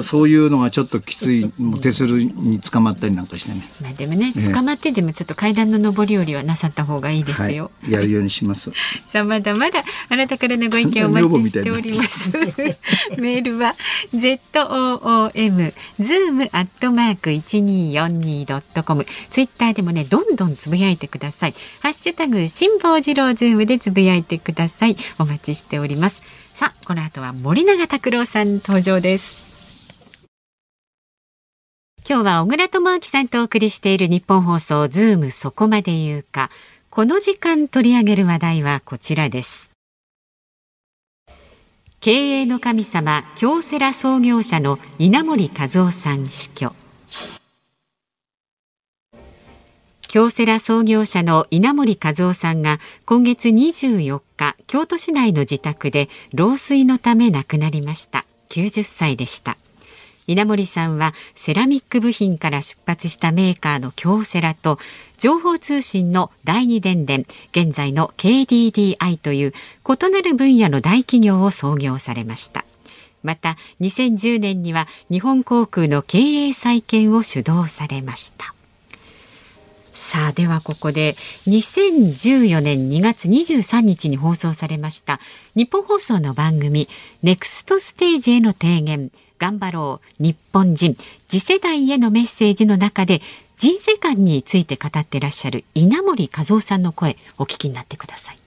[0.04, 3.70] そういうのがちょっときついもう手するに捕まったりなんかしてね。
[3.82, 4.48] まあでもねええ。
[4.50, 8.72] 捕まってでもちょっと階段の上り下りはなさった方がいいですよ、はい、やるようにします
[9.06, 12.32] さあまだまだあなたからのご意見お待ちしております。
[13.18, 13.76] メールは
[14.14, 19.06] z o o m zoom アットマーク一二四二ドットコム。
[19.30, 21.54] ツイッターでもねどんどんつぶやいてください。
[21.82, 24.98] ハッシュタグ辛坊治郎ズームでつぶやいてください。
[25.18, 26.22] お待ちしております。
[26.54, 29.50] さあこの後は森永卓郎さん登場です。
[32.08, 36.50] 今日は小倉智昭さんとお送りしているニッポン放送ズームそこまで言うか。
[36.92, 39.70] この時間取り上げる話題はこちらです。
[42.00, 46.74] 経営の神様京セラ創業者の稲森和夫さん死去。
[50.08, 59.58] 京セラ創業者の稲森和夫さんが今月24日京都市内の自宅で老衰のため亡くなりました90歳でした
[60.30, 64.78] 稲森さんはセラミック部品から出発したメーカーの京セラと
[65.18, 72.64] 情報通信の第二電電現在の KDDI という異なる分野の大企業を創業されました。
[73.24, 78.54] また2010年には日本航空の経営再建を主導されました。
[79.96, 81.14] さあではここで
[81.48, 85.20] 2014年2月23日に放送されました
[85.56, 86.88] 日本放送の番組
[87.22, 89.12] ネクストステージへの提言。
[89.40, 90.96] 頑張ろう日本人。
[91.28, 93.22] 次世代へのメッセージの中で
[93.58, 98.38] 人生観について語ってらっしゃる稲森和夫さんの声お聞きになってください。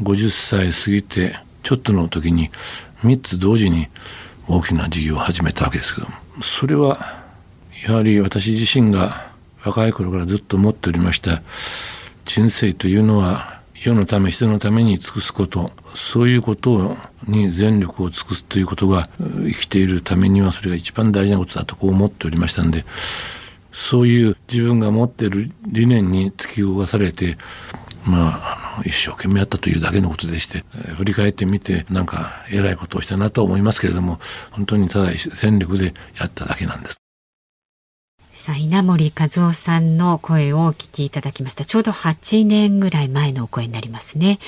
[0.00, 2.50] 50歳過ぎてちょっとの時に
[3.02, 3.88] 3つ同時に
[4.48, 7.22] 大きな事業を始めたわけですけどもそれは
[7.86, 9.32] やはり私自身が
[9.64, 11.42] 若い頃からずっと思っておりました
[12.24, 22.84] 人生というのは世のため人のために尽くすことそういうことに全力を尽くすということが生きているためにはそれが一番大事なことだとこう思っておりましたんで
[23.72, 27.38] そういう自分が持っている理念に突き動かされて
[28.04, 34.18] まあ、あの一生懸命やったというだけのことでして、えー振り返ってみてなんか偉いことをしたなと思いますけれども
[34.50, 37.01] 本当にただ全力でやっただけなんです。
[38.42, 44.40] さあ稲森和夫さんの声をお聞きいただきましたちょうど8年ぐらい前のお声になりますね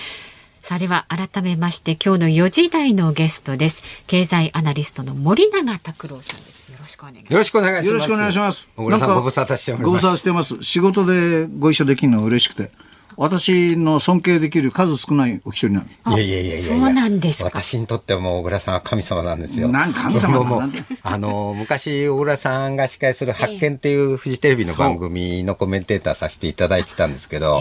[0.62, 7.88] さあでは改めまして今日の4時台のゲストです経済アナリストの森永卓郎さんですよろしくお願いしますよろしくお願いします。
[7.88, 8.68] よろしくお願いします。
[8.76, 10.06] 小倉さんご無沙汰しておりご無ます。
[10.06, 10.64] 沙汰してます。
[10.64, 12.72] 仕事でご一緒できるのは嬉しくて。
[13.16, 16.00] 私の尊敬できる数少ないお一人なんです。
[16.06, 19.68] いやいやいやいやいやそうなんですか私にとってはもう小倉さんは神様なんですよ。
[19.68, 20.62] なん神様だも
[21.02, 27.60] あの昔小倉さんが司会する発見っていうフジテレビの番組のコメンテーターさせていただいてたんですけど、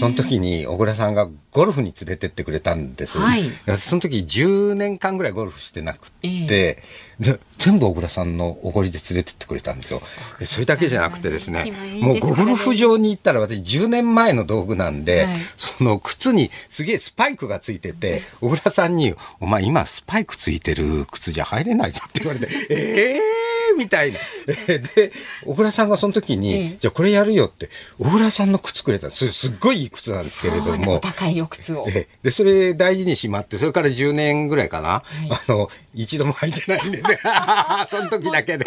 [0.00, 3.18] その時に小倉さんがゴルフに連れてってくれたんです。
[3.18, 3.44] はい
[3.76, 6.82] その時10年間ぐらいゴルフしてなくえて、で
[7.20, 10.00] 全部小倉さんのおごりで連れてってくれたんですよ。
[10.38, 15.38] でそれだけじゃなくてですねもうゴルフ場に行ったら私10年前の道具なんで、はい。
[15.56, 23.47] その靴にすげえスパイクがついてて、小倉さんに、お前今スパイクついてる靴じゃ入れないぞって言われて、ええー
[23.78, 24.18] みたいな。
[24.94, 25.12] で、
[25.44, 29.30] 小倉さんがその時に、ええじゃあこれやるよって、小倉さんの靴くれたんです。
[29.32, 30.98] すすっごいいい靴なんですけれども。
[31.00, 31.86] 高いお靴を。
[31.88, 35.02] ええで、それ大事にしまって、それから10年ぐらいかな。
[35.26, 37.04] いあの、一度も履いてないんです。
[37.88, 38.66] その時だけで。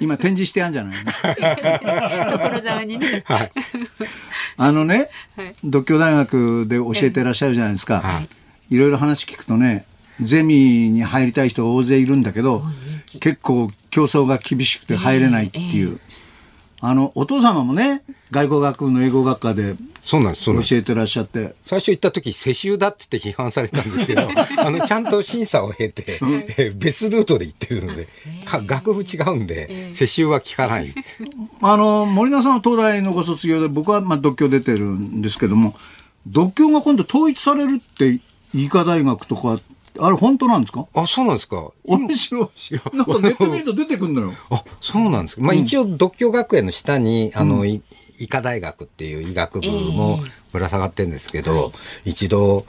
[0.00, 1.12] 今展示してあるんじゃないの？
[2.60, 3.22] 所沢にね。
[3.26, 3.50] はい。
[4.56, 8.20] あのね、はい独協大学で教えてらっしゃるじゃないですか、は
[8.70, 9.84] いい、ろいろ話聞くとね
[10.22, 12.62] ゼミに入りたい人大勢いるんだけど
[13.20, 16.00] 結構競争が厳しくて入れないっていう、
[16.80, 20.46] あのお父様もね外国学部の英語学科でそうなんです。
[20.46, 21.54] 教えてらっしゃって。
[21.62, 24.22] 最初行った時世襲だって言って批判されたんですけど
[24.58, 26.20] あのちゃんと審査を経て、
[26.56, 28.08] え別ルートで行ってるので
[28.44, 30.94] か学部違うんで世襲は効かない。
[31.60, 35.74] あの森永さんは東大のご卒業で僕はまあ独協出てるんですけども
[36.26, 38.20] 独協が今度統一されるって
[38.54, 39.58] 医科大学とか
[40.00, 40.86] あれ本当なんですか？
[40.94, 41.70] あそうなんですか。
[41.84, 42.48] 面白い
[42.96, 44.34] なんかネット見ると出てくるのよ。
[44.50, 47.82] あそうなんですか、まあ、一応独協学園の下にあの、い
[48.18, 50.20] 医科大学っていう医学部も
[50.52, 51.72] ぶら下がってるんですけど、
[52.04, 52.66] 一度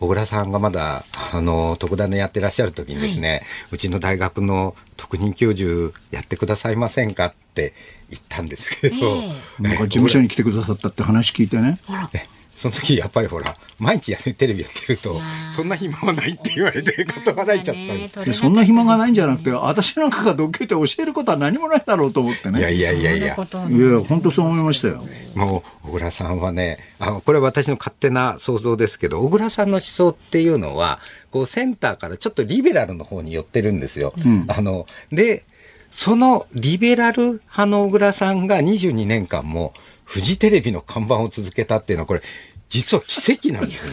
[0.00, 7.74] 小倉さんがまだあの特ダネやってらっしゃる時にですね、うちの大学の特任教授やってくださいませんかって
[8.10, 11.80] 言ったんですけど、え なんか事務所に来てくださったって話聞いてね。
[12.54, 18.24] えその時やっぱりほら毎日やねテレビやってるとそんな暇はないって言われて断られちゃったんです。
[18.24, 22.60] でそんな暇がないんじゃなくて、私なんかが独協って教えることは何もないだろうと思ってね。
[22.60, 23.26] いやいやいやいや。
[23.26, 23.36] いや、
[24.00, 25.04] 本当そう思いましたよ。
[25.34, 34.14] もう小倉さんはねあこれは私の勝手な想像ですけど小倉さんの思想っていうのはこうセンターからちょっとリベラルの方に寄ってるんですよ。
[34.48, 35.44] あので
[35.90, 42.22] そのリベラル派の小倉さんが22年間もフジテレビの看板を続けたっていうのはこれ
[42.68, 43.86] 実は奇跡なんです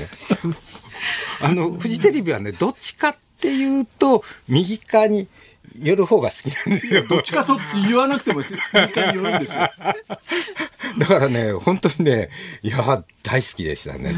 [0.46, 0.56] ね。
[1.42, 5.28] あのフジテレビはねどっちかっていうと右側に
[5.80, 7.08] 寄る方が好きなんですよ。
[7.08, 8.48] どっちかとって言わなくても、一
[8.94, 9.62] 回によるんですよ。
[10.98, 12.30] だからね、本当にね、
[12.62, 14.16] いや、大好きでしたね。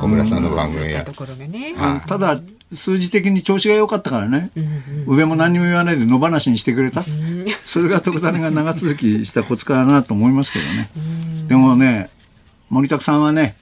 [0.00, 1.04] 小村さんの番組はそういった。
[1.04, 1.74] ところがね。
[1.76, 2.40] はいただ、
[2.72, 4.50] 数字的に調子が良かったからね、
[5.06, 7.04] 上も何にも言わないで野放しにしてくれた。
[7.64, 10.88] それが特ダネが長続きしたコツかなと思いますけどね。
[11.48, 12.10] でもね、
[12.68, 13.56] 森拓さんはね、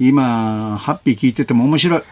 [0.00, 2.02] 今、ハッピー聞いてても面白い。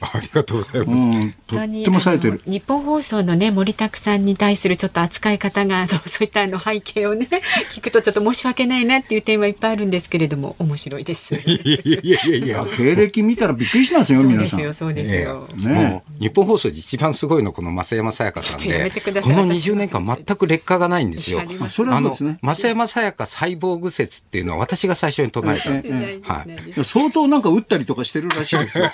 [0.00, 0.90] ありがとうございます。
[0.90, 7.28] うん、とっても冴えてる日本放送のね森拓さんに対するちょっと扱い方があのそういったあの背景をね
[7.72, 11.34] 聞くとちょっと申し訳ないなっていう点はいっぱいあるんですけれども面白いです。
[11.34, 12.66] いやいやいやいやいいやや。
[12.66, 14.58] 経歴見たらびっくりしますよ、そう皆さん。
[14.58, 15.48] ですよそうですよ。
[15.50, 18.90] ええねもう日本放送で一番すごいのこの増山さやかさんで
[19.22, 22.38] この20年間全く劣化がないんですよありますそれはあのそうですね。
[22.42, 28.90] 増山さやかサイボーグ説っていうのは私が最初に唱えたはいいや相当なんか打ったりとかしてるらしいですよ。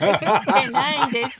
[1.06, 1.38] ないです。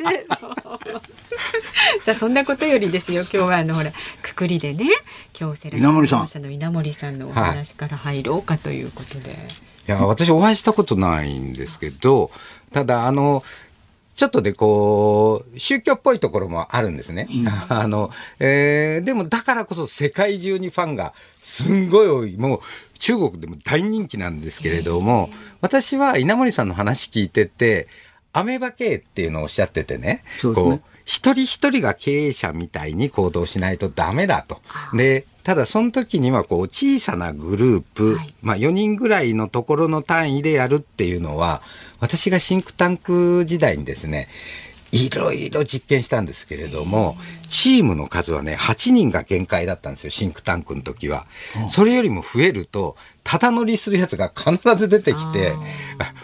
[2.03, 4.87] さあそんなことよりですよ今日はあのほらくくりでね
[5.33, 9.35] 京セラ稲森さん社の稲森さんのお話から入ろうかということで、い
[9.87, 12.31] や、私お会いしたことないんですけど、
[12.73, 13.43] ただ、あの、
[14.15, 17.29] ちょっとでこう、宗教っぽいところもあるんですね。
[17.69, 22.37] あの、えーでもだからこそ世界中にファンがすんごい多い。
[22.37, 22.61] もう
[22.99, 27.89] 中国でも大人気なんですけれども、私は稲森さんの話聞いてて、
[28.33, 30.79] アメバ系っていうのをおっしゃっててね、そうですね。
[30.79, 34.61] こう一人一人が経営者みたいに行動しないとダメだと。
[34.95, 38.35] で、ただその時にはこう小さなグループ、はい。
[38.41, 41.63] まあ4人ぐらいのところの単位でやるっていうのは、
[42.01, 44.29] 私がシンクタンク時代にですね、
[44.93, 47.17] いろいろ実験したんですけれども、
[47.49, 51.27] チームの数はね、8人が限界だったんですよ、シンクタンクの時は。
[51.71, 55.55] それよりも増えると、ただ乗りするやつが必ず出てきて、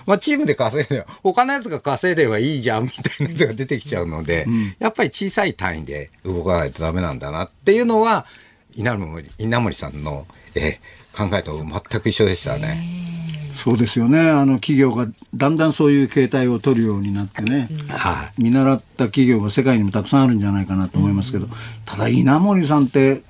[0.07, 4.47] まあチームで稼いで、他のやつが稼いではいいじゃんみたいなやつが出てきちゃうので、
[4.79, 8.27] やっぱり小さい単位で動かないとダメなんだなっていうのは、
[8.75, 13.18] 稲森稲森さんの、えー考えと全く一緒でしたね。
[13.59, 14.21] そうですよね。
[14.31, 17.69] あの企業がだんだんそういう形態を取るようになってね。
[17.89, 18.43] はい。
[18.43, 21.49] 見習った企業が世界にもたくさんあるんじゃないかなと思いますけど、
[21.85, 23.23] ただ稲森さんって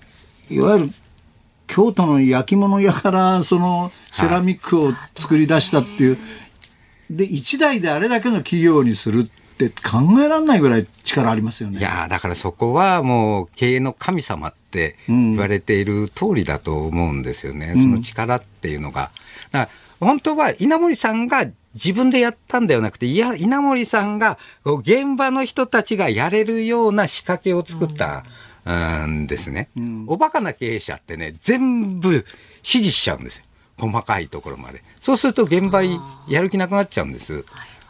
[0.51, 0.91] いわゆる
[1.67, 6.19] 京都の焼き物屋からそのセラミックを作り出したっていう、
[7.09, 11.79] で一代であれだけの企業にするって考えられないぐらい力ありますよね。
[11.79, 19.11] いやーだからそこはもう経営の神様って言われている通りだと思うんですよね、その力っていうのが。
[19.51, 28.25] だから本当は稲森さんが自分でやったんではなくて、いや、稲森さんが現場の人たちがやれるような仕掛けを作った、
[28.71, 29.71] んですね、
[30.07, 32.25] おバカな経営者ってね、全部指
[32.65, 33.45] 示しちゃうんですよ。
[33.79, 34.83] 細かいところまで。
[35.01, 37.45] そうすると現場やる気なくなっちゃうんです。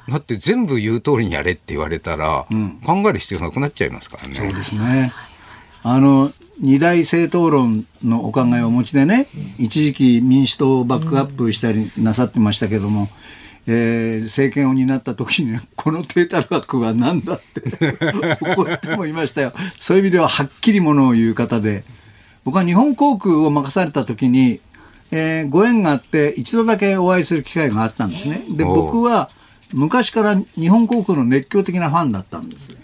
[0.08, 2.46] だって全部言う通りにやれって言われたら、
[2.86, 4.34] 考える必要なくなっちゃいますからね。
[4.34, 5.12] そうですね。
[5.82, 9.28] あの二大政党論のお考えをお持ちでね、
[9.58, 13.08] 一時期民主党をバックアップしたりなさってましたけども、
[13.66, 17.62] えー政権を担った時に、 この低たらくは何だって
[18.42, 19.52] 怒ってもいましたよ。
[19.78, 21.84] そういう意味でははっきりものを言う方で、
[22.44, 24.60] 僕は日本航空を任された時に、
[25.10, 28.42] えーご縁があって一度だけお会いする機会があったんですね。
[28.50, 29.30] で、僕は
[29.72, 32.74] 昔から日本航空の熱狂的なファンだったんです。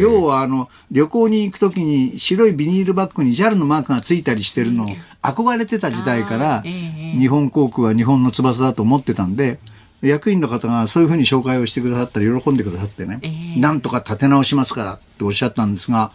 [0.00, 4.88] 要はあの旅行に行く時に白いビニールバッグに JAL のマークがついたりしてるのを
[5.22, 9.58] 憧れてた時代から日本航空は日本の翼だと思ってたんで
[10.00, 13.60] 役員の方がそういうふうに紹介をしてくださったり喜んでくださってね、ええ。
[13.60, 16.12] なんとか立て直しますからっておっしゃったんですが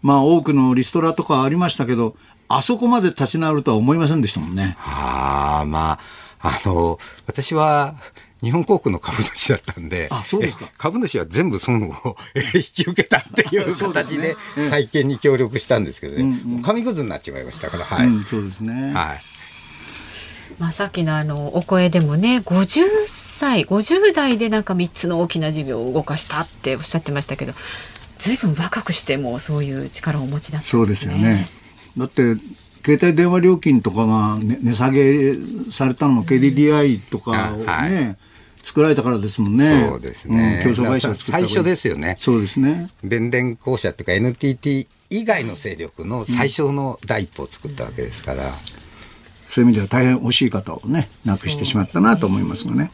[0.00, 2.16] まあ多くのリストラとかありましたけど
[2.48, 4.76] あそこまで立ち直るとは思いませんでしたもんね。
[4.80, 5.98] ああ、ま
[6.40, 7.96] あ、あの、私は、
[8.42, 18.06] 日本航空の株主だったんで、あそうですかえ株主は全部損をえ 引き受けたっていうそうですね形でええ再建に協力したんですけどね、うんうん紙くずになっちまいましたから、はい。
[18.06, 18.92] うん、そうですね。
[18.92, 19.22] はい。
[20.58, 27.52] まあ、さっきのあのお声でもね50歳50代でなんか3つの大きな事業を動かしたっておっしゃってましたけど
[28.18, 31.46] 随分若くしてもそういう力をお持ちだったんそうでですすよね。
[31.98, 32.36] だって
[32.86, 35.34] 携帯電話料金とかが、ね、値下げ
[35.72, 38.16] されたのも KDDI とかをね、あはい。
[38.62, 39.88] 作られたからですもんね。
[39.90, 40.60] そうですね。
[40.64, 42.14] うん競争会社が作った最初ですよね。
[42.16, 42.90] そうですね。
[43.02, 48.52] 電電公社っていうか NTT 以外の勢力の最初の第一歩を作ったわけですから、
[49.48, 52.90] そういう意味では大変惜しい方をね、亡くしてしまったなと思いますがね。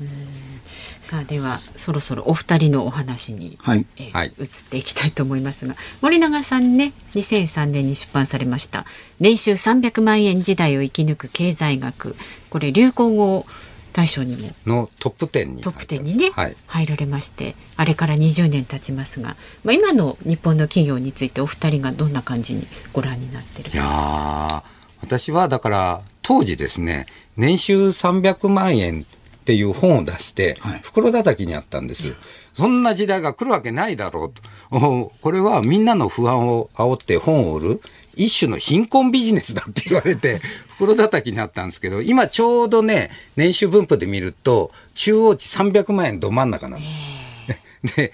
[1.03, 3.85] さあではそろそろお二人のお話に、はい。
[3.97, 8.87] えーはい移っていきたいと思いますが森永さんね2003年に出版されました
[9.21, 12.17] 「年収300万円時代を生き抜く経済学」
[12.51, 13.45] これ流行語
[13.93, 16.57] 大賞にものトップ10にトップ10にね、はい。
[16.67, 24.63] 入られましてあれから20年経ちますが、まあ、今の日本の企業についてお二人がどんな感じにご覧になってるいやー
[25.03, 29.22] 私はだから当時ですね年収300万円って
[29.55, 32.15] いう本を出して、はい袋叩きにあったんです。
[32.55, 34.43] そんな時代が来るわけないだろうと。
[34.71, 37.81] おこれはみんなの不安を煽って本を売る
[38.15, 40.41] 一種の貧困ビジネスだって言われて、
[40.77, 46.87] 袋叩きにあったんですけど、今ちょうどね、年収分布で見ると、中央値300万円ど真ん中なんで
[47.85, 47.97] す。
[47.97, 48.13] で、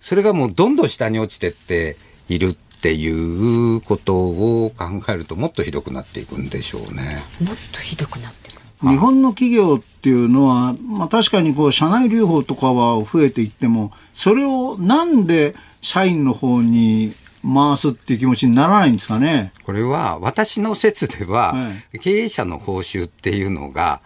[0.00, 1.96] それがもうどんどん下に落ちてって
[2.28, 7.24] いるっていうことを考えるともっとひどくなっていくんでしょうね。
[7.40, 8.50] もっとひどくなって
[8.82, 17.12] 日本の企業っていうのは、まあ、確かにこう社内留保とかは増えていってもそれをなんで社員の方に
[17.42, 19.52] 回すっていう気持ちにならないんですかね？
[19.64, 21.70] これは私の説では、は
[22.00, 24.00] 経営者の報酬っていうのが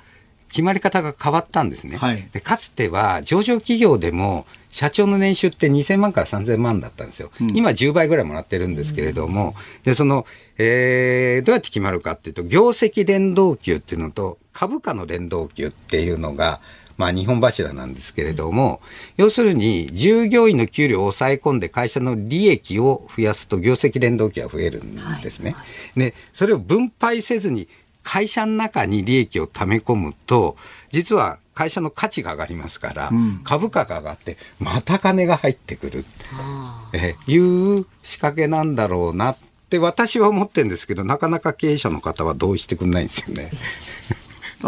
[0.49, 1.97] 決まり方が変わったんですね。
[1.97, 7.31] はいでかつては上場企業でも社長の年収って2000万から3000万だったんですよ。
[7.41, 9.55] 今10倍ぐらいもらってるんですけれども、
[9.85, 10.27] で、その、
[10.59, 16.61] えーどうやって決まるかっていうと、業績連動給っていうのと株価の連動給っていうのが、
[16.97, 18.81] まあ日本柱なんですけれども、
[19.17, 25.57] 要するに従業員の給料を抑え込んで会社の利益を増やすと業績連動給が増えるんですね。
[25.97, 27.69] で、それを分配せずに
[28.05, 30.57] 会社の中に利益を溜め込むと、
[30.91, 39.37] 実は会社の価値が上がりますから、ん株価が上がって、また金が入ってくる、あえいう仕掛けなんだろうなっ
[39.71, 43.51] て私は思ってるんですけど、なかなか経営者の方は同意してくれないんですよね。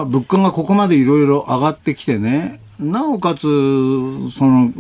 [0.05, 3.43] 物価がここまでいろいろ上がってきてねなおかつ
[4.31, 4.71] その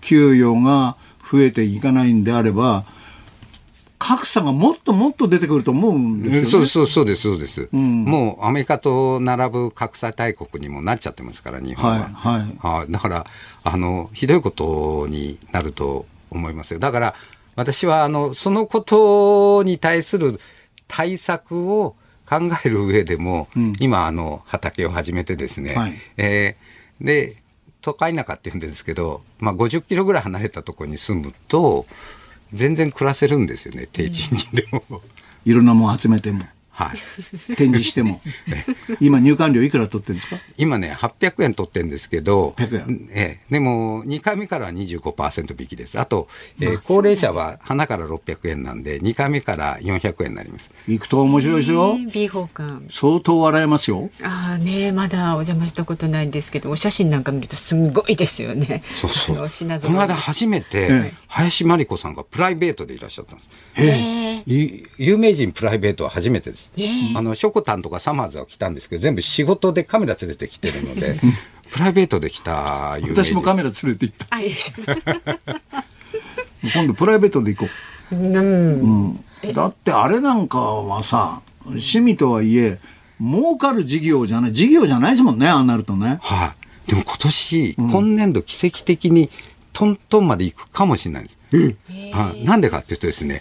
[0.00, 0.96] 給与が
[1.30, 2.84] 増えていかないんであれば
[3.98, 6.48] 格差がもっともっと出てくると思うんですよね。
[6.48, 12.10] そうそうそうです、そうです、んもうアメリカと並ぶ格差大国にもなっちゃってますから、日本は。
[12.12, 13.26] はいはいあだから
[13.62, 16.80] あの、ひどいことになると思いますよ。
[16.80, 17.14] だから
[17.54, 20.40] 私はあのそのことに対する
[20.88, 21.94] 対策を
[22.32, 27.34] 考える上でも、うん今あの畑を始めてですね、はいえーで
[27.80, 31.84] 都会中って言うんですけど、まあ、50キロぐらい離れたところに住むと
[32.52, 35.02] 全然暮らせるんですよね低賃金でも。
[35.44, 37.54] いろんなもん集めてもはい。
[37.56, 38.20] 展示しても。
[39.00, 40.38] 今入館料いくら取ってるんですか？
[40.56, 43.08] 今ね、800円取ってるんですけど、800円。
[43.12, 45.98] ええ、でも、2回目からは25%引きです。
[46.00, 46.28] あと、
[46.60, 50.70] えー高齢者は花から600円なんで、2回目から400円になります。
[50.88, 51.98] 行くと面白いですよ。
[51.98, 54.10] ね B 法館相当笑えますよ。
[54.22, 58.82] ああねまだお邪魔したことないんですけどお写真なんか見るとすんごいですよね。
[59.00, 59.36] そうそう。
[59.36, 63.50] この間初めて、え林真理子さんがプライベートでいらっしゃったんです。
[63.74, 63.86] へ
[64.38, 64.42] え。
[64.46, 66.61] ゆ有名人プライベートは初めてです。
[66.76, 66.88] え。
[67.14, 71.18] あの、ショコタンとかサマーズは来たんですけど、全部仕事でカメラ連れてきてるので、
[71.72, 73.24] プライベートで来た有名人。
[73.24, 74.26] 私もカメラ連れて行った。
[76.74, 77.70] 今度プライベートで行こ
[78.12, 78.14] う。
[78.14, 78.36] ん。
[78.36, 82.78] う、うん、だってあれなんかはさ趣味とはいえ
[83.20, 86.18] 儲かる事業じゃない事業じゃないですもんねああなるとね。
[86.22, 86.54] は
[86.86, 86.90] い。
[86.90, 89.30] でも今年、今年度奇跡的に
[89.72, 91.38] トントンまで行くかもしれないです。
[92.12, 92.44] はい。
[92.44, 93.40] なんでかっていうとですね、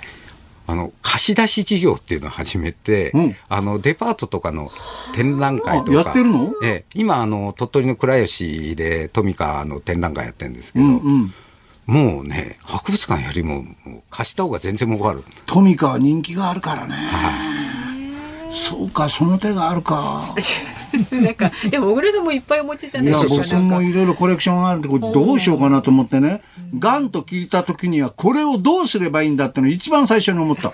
[0.68, 3.36] あの、貸し出し事業っていうのを始めて、うん。
[3.50, 4.72] あの、デパートとかの
[5.14, 5.92] 展覧会とか。
[5.92, 6.54] あやってるの？
[6.64, 11.34] ええ、今、あの、鳥取の倉吉でトミカの展覧会やってるんですけど、うんうん。
[11.86, 13.66] もうね、博物館よりも
[14.10, 15.24] 貸した方が全然儲かる。
[15.46, 16.96] トミカは人気があるからね。
[18.52, 20.36] そうかその手があるか
[21.12, 23.56] なんかでも小倉さんもいっぱいお持ちじゃいやないですか。
[23.58, 26.42] 僕もいろいろコレクションがあるんでこれどうしようかなと思ってね。
[26.78, 27.10] がん。
[27.10, 30.74] と聞いた時にはこれをどうすればいいんだってのを一番最初に思った。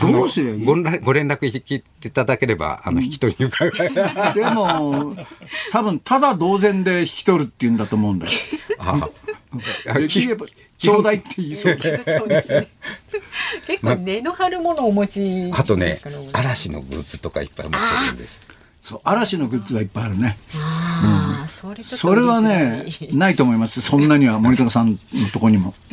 [0.00, 0.64] どうすればいい？
[0.64, 3.94] ご連ご連絡いていただければ、あの、引き取りに伺い。
[4.34, 5.16] でも
[5.70, 8.32] 多分ただ同然で引き取るっていうんだと思うんだよ。
[8.78, 9.08] あ
[9.98, 11.76] できればちょうだいって言いそう。
[11.76, 12.68] で そうですね。
[13.66, 16.00] 結構根の張るものをお持ちあとね
[16.32, 18.40] 嵐のグッズとかいっぱい持ってるんです。
[18.84, 25.72] そう嵐のグッズがいっぱいあるねああ、それそれはねないと思いますそんなには森高さんのとこにも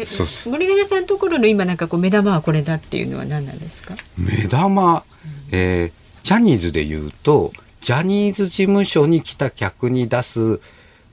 [0.45, 3.95] 森永さんのところの今なんかこう目玉はこれだっていうのは何なんですか？
[4.17, 5.03] 目玉、
[5.51, 10.59] えージャニーズで言うと、ジャニーズ事務所に来た客に出す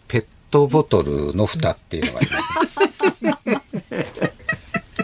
[0.07, 2.39] ペットボトルの蓋っていうのがありま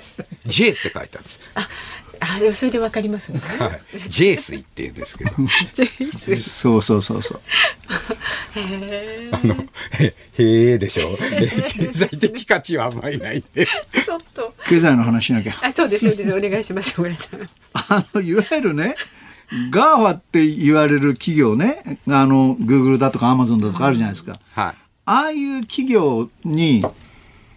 [0.02, 0.24] す。
[0.44, 1.40] J って書いてあるんです。
[1.54, 1.68] あ、
[2.40, 3.40] でもそれでわかりますね。
[3.40, 4.08] はい。
[4.08, 5.30] J 水って言うんですけど、
[5.74, 7.40] ジェイスそうそうそうそう
[8.58, 9.54] へあの、
[9.98, 11.16] へ、へーでしょ。
[11.20, 13.66] え経済的価値はあんまりないんで。
[13.66, 14.54] ーちょっと。
[14.66, 17.48] 経済の話しなきゃあ、そうですそうですお願いします小倉さん。
[17.74, 18.96] あのいわゆるね
[19.70, 24.74] ガーファって言われる企業ねあのグーグルだとかアマゾンだとかあるじゃないですか、はい。
[25.06, 26.84] ああいう企業に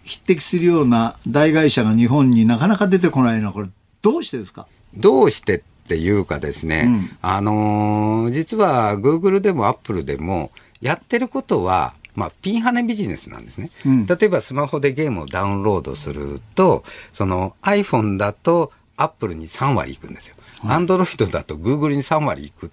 [0.04, 3.68] 匹敵するような大会社が日本になかなか出てこないのはこれ
[4.12, 4.66] どうしてですか？
[4.94, 10.50] どうしてっていうかですね、うんあのー実は Google でも Apple でも
[10.80, 13.70] やってることは、まあ、ピンハネビジネスなんですね。
[13.86, 20.34] うん例えばスマホでゲームをダウンロードすると、その iPhone だと Apple に3割いくんですよ。
[20.62, 22.70] Android だと Google に3割いく。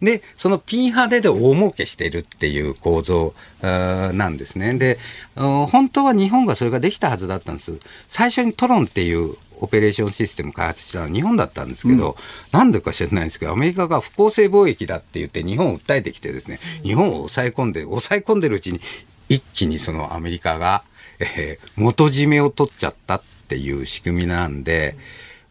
[0.00, 4.74] で、そのピンハネで大儲けしてるっていう構造なんですね。
[4.74, 4.98] で、
[5.36, 7.78] うん本当は日本がそれができたはずだったんです。
[8.08, 12.16] 最初にトロンっていうオペレーションシステム開発したのは日本だったんですけど、
[12.52, 18.80] なんでか知らないんですけど、アメリカが不公正貿易だって言って日本を訴えてきてですね、日本を抑え込んで、抑え込んでるうちに
[19.28, 20.82] 一気にそのアメリカが、
[21.20, 24.96] えー元締めを取っちゃったっていう仕組みなんで、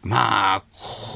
[0.02, 0.62] まあ、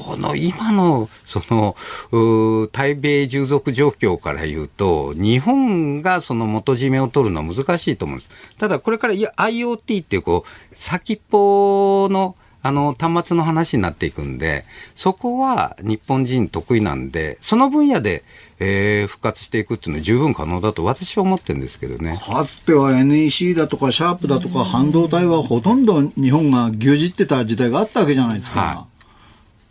[0.05, 8.29] この今の、その、対米従属状況から言うと、日本がその元締めを取るのは難しいと思うんです。
[8.57, 18.23] ただ、これからいや IoT っていう、こう、先っぽの、あの、端末の話になっていくんで、そこは日本人得意なんで、その分野で、
[18.59, 22.17] えー復活していくっていうのは十分可能だと私は思ってるんですけどね。
[22.17, 28.61] かつては NEC だとかシャープだとか半導体はほとんど日本が牛耳ってた時代があったわけじゃないですか。
[28.61, 28.87] は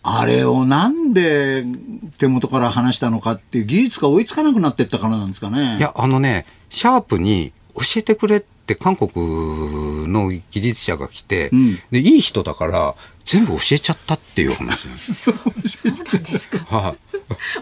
[0.04, 1.64] あれをなんで
[2.18, 5.76] 手元から離したのかっていう技術が追いつかなくなってったからなんですかね。
[5.78, 12.94] いや、あのね、シャープに教えてくれって韓国の技術者が来て、うんで、いい人だから
[13.24, 15.36] 全部教えちゃったっていう話なんですよ。
[15.94, 16.58] そうなんですか。
[16.76, 16.96] はい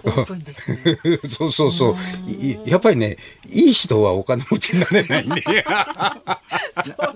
[0.02, 0.98] オープンですね。
[1.28, 2.30] そうそうそう。
[2.30, 5.42] いやっぱりね、いい人はお金持ちになれないんで。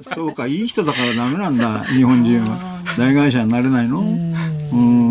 [0.03, 2.81] そうか、いい人だからダメなんだ、日本人は。
[2.99, 4.01] 大会社になれないの？
[4.01, 4.03] う
[4.77, 5.04] ん。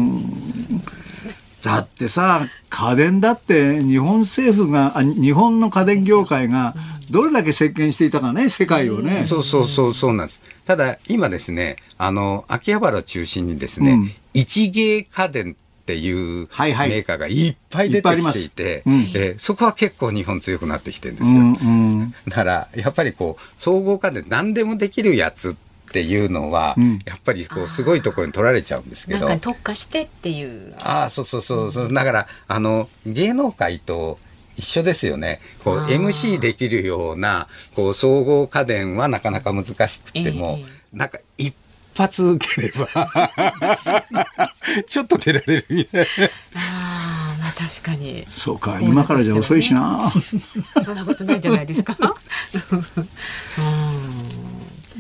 [1.64, 6.76] だってさ、家電だって日本政府が、あ日本の家電業界が
[7.09, 9.24] どれだけ席巻していたかね、世界をね。
[9.24, 10.41] そうそうそうそうなんです。
[10.66, 21.38] ただ今ですね、あの秋葉原を中心にですね、うん一芸家電っていうメーカーがいっぱい出てきていて、いいうんえーそこは結構日本強くなってきてるんですよ。
[21.38, 22.16] うんうん。
[22.28, 29.28] だからやっぱりこう総合家電何でもできるやつっていうのは、うんやっぱりこうすごいところに取られちゃうんですけど。
[29.28, 30.76] なんか特化してっていう。
[30.80, 31.94] ああ、そうそうそうそう。
[31.94, 34.20] だから、あの、芸能界と
[34.56, 35.41] 一緒ですよね。
[35.64, 41.56] こう、MC できるような、こう、総合家電はなかなか難しくっても、えなんか一
[41.96, 43.10] 発受ければ、
[44.88, 46.08] ちょっと出られるみたい
[46.56, 48.26] ああ、まあ確かに。
[48.30, 50.12] そうか、今からじゃ遅いしな。
[50.84, 51.98] そんなことないじゃないですか。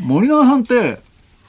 [0.03, 0.99] 森永さんって、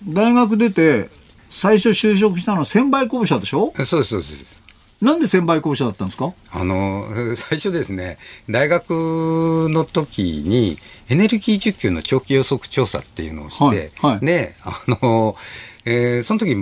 [0.07, 1.11] 大学出て、
[1.49, 3.73] 最初就職したのは専売公社でしょ？
[3.85, 4.64] そうです、そうです。
[5.05, 6.33] なんで専売公社だったんですか？
[6.51, 7.05] あの、
[7.37, 10.79] 最初ですね、大学の時に
[11.09, 15.37] エネルギー需給の長期予測調査っていうのをして、はいはいで、あの、
[15.87, 16.57] えーその時、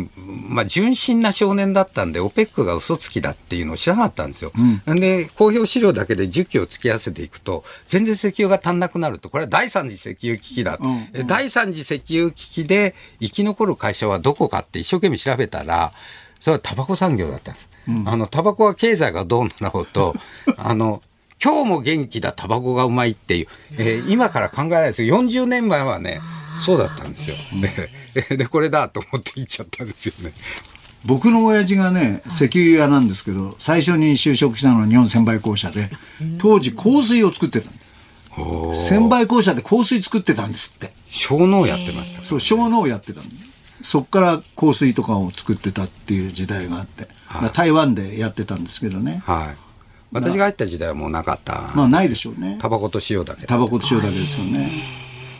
[0.48, 4.50] まあ、純真な少年だったんで、オペックが嘘つきだっていうのを知らなかったんですよ。
[4.86, 10.76] で、公表資料だけで需給を突き合わせていくと、全然石油が足んなくなると、これは第三次石油危機だ。
[10.82, 15.92] うんえ第三次石油危機で生き残る会社はどこかって一生懸命調べたら、
[16.40, 17.68] それはタバコ産業だったんです。
[18.06, 20.14] あの、タバコは経済がどうなろうと、
[20.56, 21.02] あの、
[21.42, 25.20] 今日も元気だ、タバコがうまいっていう、えー今から考えられないですよ。
[25.22, 26.20] 40年前はね、
[26.64, 27.36] そうだったんですよ。
[28.30, 30.32] で、でこれだと思って行っちゃったんですよね。
[31.04, 35.90] 僕の親父がね石油屋なんですけど最初に就職したのは日本専売公社で
[36.38, 37.78] 当時香水を作ってたんで
[38.74, 40.92] す専売公社で香水作ってたんですって。
[41.10, 42.22] 小脳やってました。
[42.22, 43.34] そう小脳をやってたんで
[43.82, 49.22] そっから香水とかを作ってたっていう時代があって、だから台湾でやってたんですけどね。
[49.26, 49.56] はい。
[50.12, 51.72] 私が入った時代はもうなかった。
[51.74, 52.58] まあないでしょうね。
[52.60, 53.46] タバコと塩だけ。
[53.46, 54.82] タバコと塩だけですよね、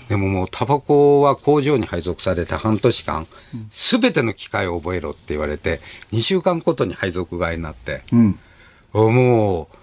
[0.08, 3.26] でももうタバコは工場に配属されて半年間、
[3.70, 5.80] すべての機械を覚えろって言われて、
[6.12, 8.38] 2週間ごとに配属替えになって、うん。
[8.94, 9.76] もう、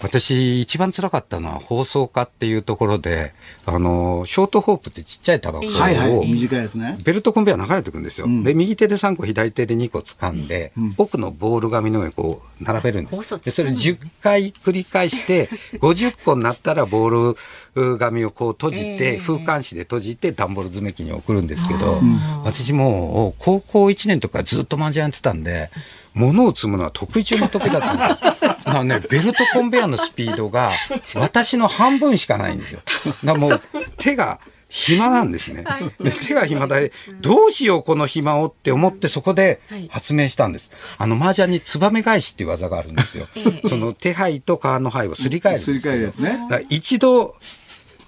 [0.00, 3.34] 私一番辛かったのは放送家っていうところで、
[3.66, 6.98] あの、ショートホープってちっちゃいタバコを、はいはい短いやつね。
[7.04, 8.28] ベルトコンベヤー流れてくんですよ。
[8.44, 13.38] で、右手で3個、左手で2個掴んで、奥のボール紙の上にこう、並べるんです。
[13.40, 15.48] で、それ10回繰り返して、
[15.80, 17.34] 50個になったらボー
[17.74, 22.00] ル紙をこう閉じて、風管紙で閉じて、段ボール詰め機に送るんですけど、
[22.44, 25.70] 私もう、高校1年とかずっと麻雀やってたんで、
[26.18, 28.36] 物を積むのは得意中の得意だったん ですよ。
[28.42, 30.72] だからね、ベルトコンベヤーのスピードが、
[31.14, 32.80] 私の半分しかないんですよ。
[33.04, 33.62] だからもう、
[33.96, 34.40] 手が、
[34.70, 35.64] 暇なんですね。
[35.98, 36.92] で手が暇で、
[37.22, 40.70] どうしようこの暇をって思ってそこで発明したんです。
[40.98, 43.26] あの麻雀にツバメ返しっていう技があるんですよ。
[43.66, 47.34] その手配と川の配をすり替えるんですすり替えるやつねだから一度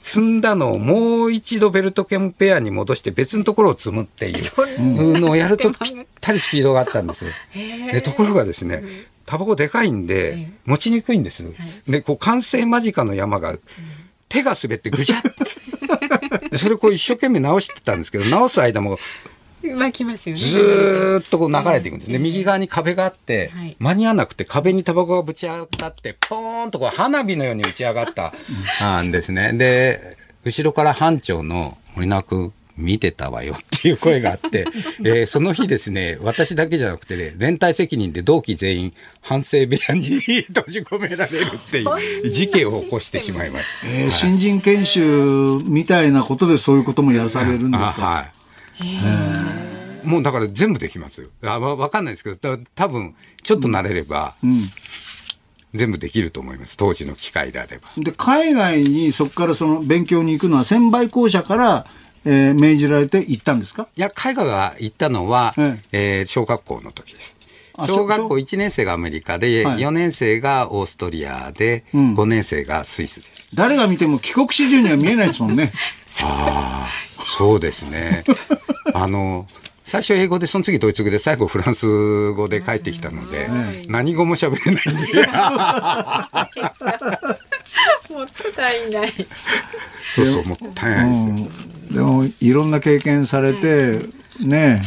[0.02, 7.24] 積んだのをもう一度ベルトケンペアに戻して別のところを積むっていう のをやるとぴったりスピードがあったんです。
[7.92, 8.82] でところがですね、
[9.26, 11.44] タバコでかいんで持ちにくいんです。
[11.88, 13.56] で、こう完成間近の山が
[14.28, 15.22] 手が滑ってぐじゃっ。
[16.50, 18.98] でそれをこう一生懸命直してたんですけど、直す間も
[19.62, 20.40] 巻きますよね。
[20.40, 22.18] ずーっとこう流れていくんですね。
[22.18, 28.32] 右側に壁があってはい、間に合わなくて壁にタバコがぶち当たって、ポーンとこう花火のように打ち上がった
[28.80, 29.52] あんですね。
[29.52, 34.66] で、後ろから班長の森永君、見てたわよっていう声があって、
[35.04, 41.84] えーその日ですね、私だけじゃなくてね、連帯責任で同期全員反省部屋に閉じ込められるってい
[42.22, 43.86] う事件を起こしてしまいました。
[43.88, 48.39] えー新人研修みたいなことでそういうこともやらされるんですか、あはい。
[50.04, 51.28] もうだから全部できますよ。
[51.44, 54.34] あわわかんないですけど、た多分ちょっと慣れれば、
[55.74, 56.76] 全部できると思います。
[56.76, 57.88] 当時の機械であれば。
[57.98, 61.86] で海外にそこからその勉強に行くのは専売公社から、
[62.24, 63.88] えー命じられて行ったんですか？
[63.96, 67.36] いや、海外が行ったのは、ええー小学校の時です。
[67.76, 73.46] あ小学校小1年生がアメリカで、はい4年生がオーストリアで、うん5年生がスイスです。
[73.54, 75.72] 誰が見ても帰国子女には見えないですもんね。
[76.22, 76.88] ああ、
[77.36, 78.24] そうですね。
[78.92, 79.46] あの、
[79.84, 83.48] 最初英語で、その次ドイツ語で、最後フランス語で帰ってきたので、
[83.88, 85.26] 何語も喋れないんで。
[88.14, 89.12] もったいない。
[90.14, 91.34] そうそう、もったいないですよ。
[91.90, 94.00] うん、でもいろんな経験されて、
[94.40, 94.82] ね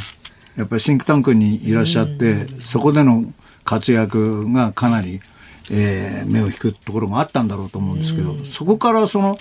[0.58, 3.26] やっぱりシンクタンクにいらっしゃって、そこでの
[3.64, 5.22] 活躍がかなり、
[5.72, 9.38] えー目を引くところがあったんだろうと思うんですけど、そこからその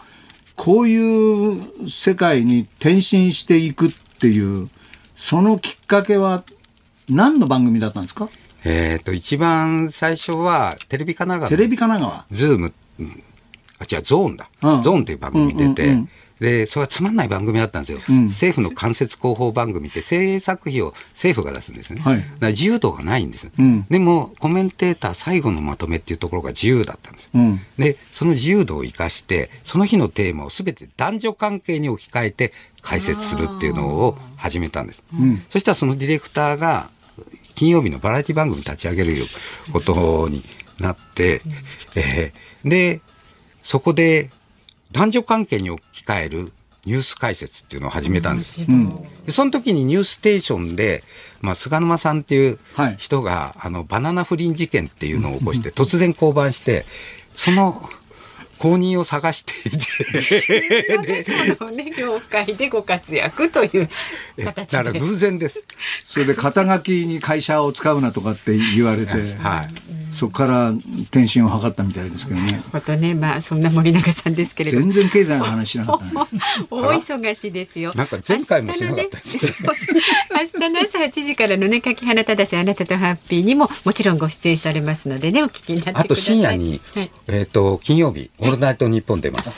[0.56, 3.90] こういう世界に転身していくっ
[4.20, 4.68] ていう
[5.16, 6.44] そのきっかけは
[7.08, 8.28] 何の番組だったんですか？
[8.64, 12.26] えっ、と、一番最初は、テレビ神奈川テレビ神奈川？
[12.30, 13.22] ズーム、うん。
[13.80, 14.48] あ、違う、ゾーンだ。
[14.62, 14.82] うん。
[14.82, 16.08] ゾーンっていう番組に出て、うんうんうん
[16.42, 18.00] で、それはつまんない番組だったんですよ。
[18.08, 22.00] うん政府の間接広報番組って制作費を政府が出すんですね。
[22.00, 23.48] はいだから自由度がないんです。
[23.56, 27.30] うんでも、コメンテーター最後のまとめっていうところが自由だったんですよ。
[27.34, 35.04] うんで、その自由度を生かして、その日のテーマをすべて男女関係に置き換えて解説するっていうのを始めたんです。
[35.14, 36.90] んそしたらそのディレクターが、
[37.54, 39.14] 金曜日のバラエティ番組立ち上げる
[39.72, 40.42] ことに
[40.80, 41.42] なって、
[41.94, 43.00] えーで、
[43.62, 44.30] そこで
[44.92, 46.52] 男女関係に置き換える
[46.84, 48.60] ニュース解説っていうのを始めたんです。
[49.24, 51.04] でその時にニュースステーションで、
[51.40, 52.96] まあ、菅沼さんっていうはい。
[52.98, 56.84] 人が、あのバナナ不倫事件っていうのを起こして突然降板して
[57.36, 57.88] その
[58.62, 63.88] 公認を探していて このね業界でご活躍という
[64.44, 65.00] 形だからで。
[65.00, 65.64] 偶然です。
[66.06, 69.92] それで肩書きに会社を使うなとかって言われて、はい。
[70.12, 72.62] そこから転身を図ったみたいですけどね。
[72.70, 74.84] ことね、まあそんな森永さんですけれども。
[74.84, 76.12] 全然経済の話しなかったね。
[76.70, 77.92] 大忙しですよ。
[77.96, 79.52] なんか前回もしなかったですね
[80.30, 86.04] 明日の朝8時からのね、柿花ただしあなたとハッピーにももちろんご出演されますのでね、お聞きになってください。
[86.04, 89.50] あと深夜に、はいえっ、と、金曜日、オールナイトニッポン出ます。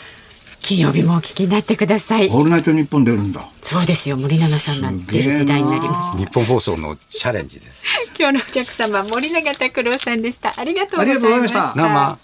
[0.61, 2.29] 金曜日もお聞きになってください。
[2.29, 3.47] オールナイトニッポン出るんだ。
[3.63, 6.19] そうですよ、森永さんなんていう時代になりました。
[6.19, 7.83] 日本放送のチャレンジです。
[8.19, 10.55] 今日のお客様、森永卓郎さんでした。
[10.57, 11.21] ありがとうございました。
[11.21, 12.19] ありがとうございました生。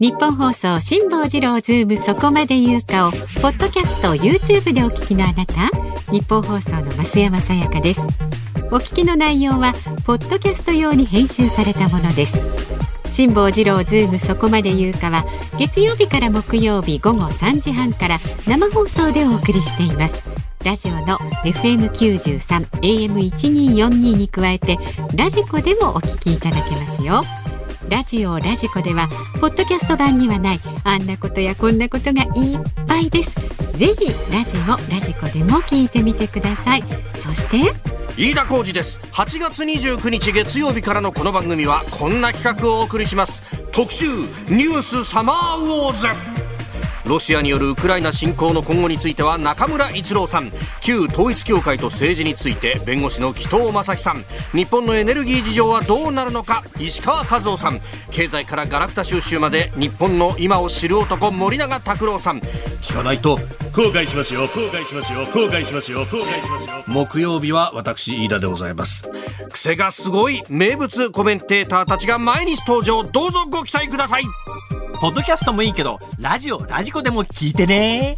[0.00, 5.70] ニッポン放送辛坊治郎ズームそこまで言うかをポッドキャスト YouTube でお聞きのあなた
[6.12, 8.02] ニッポン放送の増山さやかです
[8.70, 9.72] お聞きの内容は
[10.04, 12.42] ポッドキャスト用に編集されたものです。
[13.12, 15.24] 辛坊治郎ズームそこまで言うかは
[15.58, 20.24] 月曜日から木曜日午後3時半から生放送でお送りしています。
[20.64, 24.78] ラジオの FM93 AM1242 に加えて
[25.14, 27.22] ラジコでもお聞きいただけますよ。
[27.88, 29.08] ラジオラジコでは
[29.40, 33.34] ポッドキャスト版にはないあんなことやこんなことがいっぱいです。
[33.76, 36.84] ぜひラジオラジコでも聞いてみてください。
[37.16, 37.72] そして？
[38.16, 39.00] 飯田浩二です。
[39.12, 43.42] 8月29日月曜日からのこの番組はこんな企画をお送りします。
[43.72, 44.06] 特集
[44.48, 46.06] ニュースサマーウォーズ。
[47.06, 50.50] ロシアによるウクライナ侵攻の今後については中村逸郎さん。
[50.80, 54.24] 旧統一教会と政治について弁護士の紀藤正樹さん。
[54.54, 57.80] 日本のエネルギー事情はどうなるのか石川和夫さん。
[58.10, 62.40] 経済からガラクタ収集まで日本の今を知る男森永卓郎さん。
[62.80, 63.38] 聞かないと
[63.72, 66.84] 後悔しますよ後悔しますよ後悔しますよ後悔しますよ。
[66.86, 69.10] 木曜日は私飯田でございます。
[69.50, 73.02] 癖がすごい名物コメンテーターたちが毎日登場。
[73.02, 74.24] どうぞご期待ください。
[75.00, 78.16] ポッドキャストもいいけどラジオラジコでも聞いてね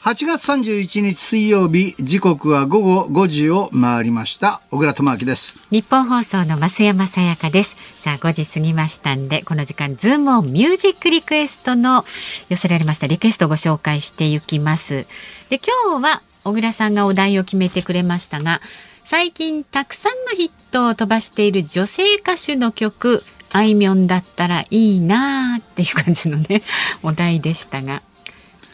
[0.00, 4.62] 8月31日水曜日、時刻は午後5時を回りました。
[4.70, 5.58] 小倉智明です。
[5.70, 12.06] 日本放送の増山さやかですさあ5時過ぎましたんでこの時間ズームオンミュージックリクエストの
[12.48, 15.06] 寄せられましたリクエストをご紹介していきます
[15.50, 18.62] で今日は小倉さんがお題を決めてくれましたが
[19.10, 26.60] 最近たくさんのヒットを飛ばしている女性歌手の曲あいみょんだったらいいなーっていう感じのね
[27.02, 28.02] お題でしたが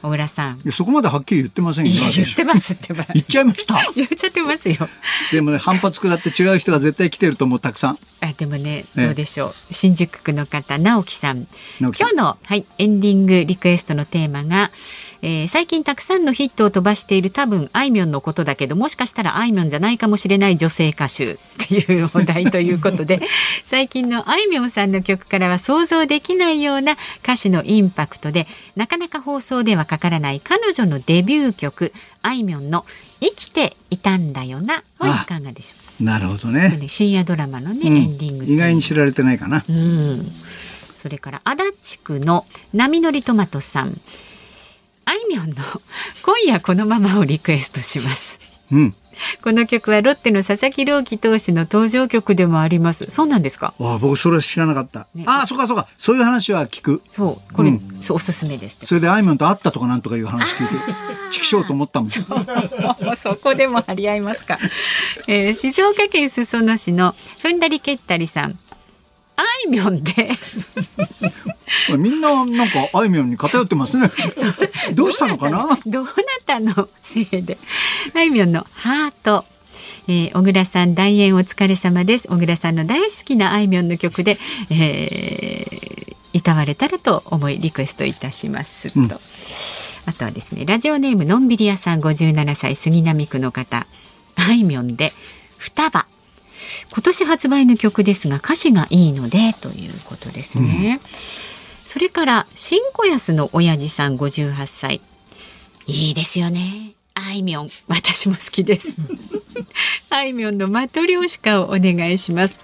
[0.02, 0.56] 小倉さん。
[0.56, 3.06] いやそこまではっきり言ってません言ってますってば。
[3.14, 3.80] 言っちゃいました。
[3.96, 4.76] 言っちゃってますよ。
[5.32, 7.98] でもね、反発食らって違う人が絶対来てると思う、たくさん。
[8.20, 9.06] あでもねええ。
[9.06, 11.46] どうでしょう、新宿区の方直樹さん。
[11.80, 12.08] 直樹さん。
[12.10, 14.70] 今日の、はい、エンディングリクエストのテーマが、
[15.26, 23.20] えー最近たくさんのヒットを飛ばしている多分あいみょんのことだけどもしかしたらあいみょんじゃないかもしれない女性歌手っていうお題ということで
[23.64, 28.46] 最近のあいみょんさんの曲からは想像できないような歌詞のインパクトで
[28.76, 32.84] なかなか放送ではかからない彼女のデビュー曲あいみょんの
[33.20, 36.04] 「生きていたんだよな」はいかがでしょう？
[36.04, 36.48] なるほど。
[36.48, 36.78] ね。
[36.88, 37.96] 深夜ドラマのね、うん。
[37.96, 39.64] エンディング意外に知られてないかな。
[39.68, 40.32] うん、
[40.96, 42.44] それから足立区の
[42.74, 43.98] 波乗りトマトさん
[45.06, 45.54] あいみょんの
[46.22, 48.40] 「今夜このまま」をリクエストします
[48.72, 48.94] うん。
[49.44, 53.72] この曲はロッテの佐々木朗希投手の登場曲でもありますそうなんですか？
[53.78, 55.06] あ僕それは知らなかった。
[55.14, 55.86] ねああ、そうかそうか。
[55.98, 57.00] そういう話は聞く。
[57.12, 60.74] そうこれ、うんそうおすすめですそれであいみょんと会ったとかなんとかいう話聞いて、
[61.30, 62.10] チキショーと思ったもん。
[63.04, 64.58] もうそこでも張り合いますか、
[65.28, 68.58] えー静岡県裾野市のふんだりけったりさん
[69.36, 70.30] あいみょんで
[71.98, 74.10] みんななんかあいみょんに偏ってますね。
[74.94, 75.78] どうしたのかな？
[75.86, 76.14] どうなっ
[76.46, 76.88] たの？
[77.02, 77.58] せいで。
[78.14, 79.44] あいみょんのハート。
[80.06, 82.28] えー小倉さん大演お疲れ様です。
[82.28, 84.38] 小倉さんの大好きなあいみょんの曲で、
[84.70, 89.00] えー、いたわれたらと思いリクエストいたしますと。
[89.00, 89.08] うん
[90.06, 93.86] あとはですね、ラジオネームのんびり屋さん57歳杉並区の方、
[94.34, 95.14] あいみょんで
[95.56, 96.04] 双葉。
[96.92, 101.00] 今年発売の曲ですが歌詞がいいのでということですね。
[101.84, 105.00] それから新小安の親父さん58歳。
[105.86, 106.94] いいですよね。
[107.14, 108.96] あいみょん、私も好きです。
[110.10, 112.58] あいみょんのマトリョーシカをお願いします。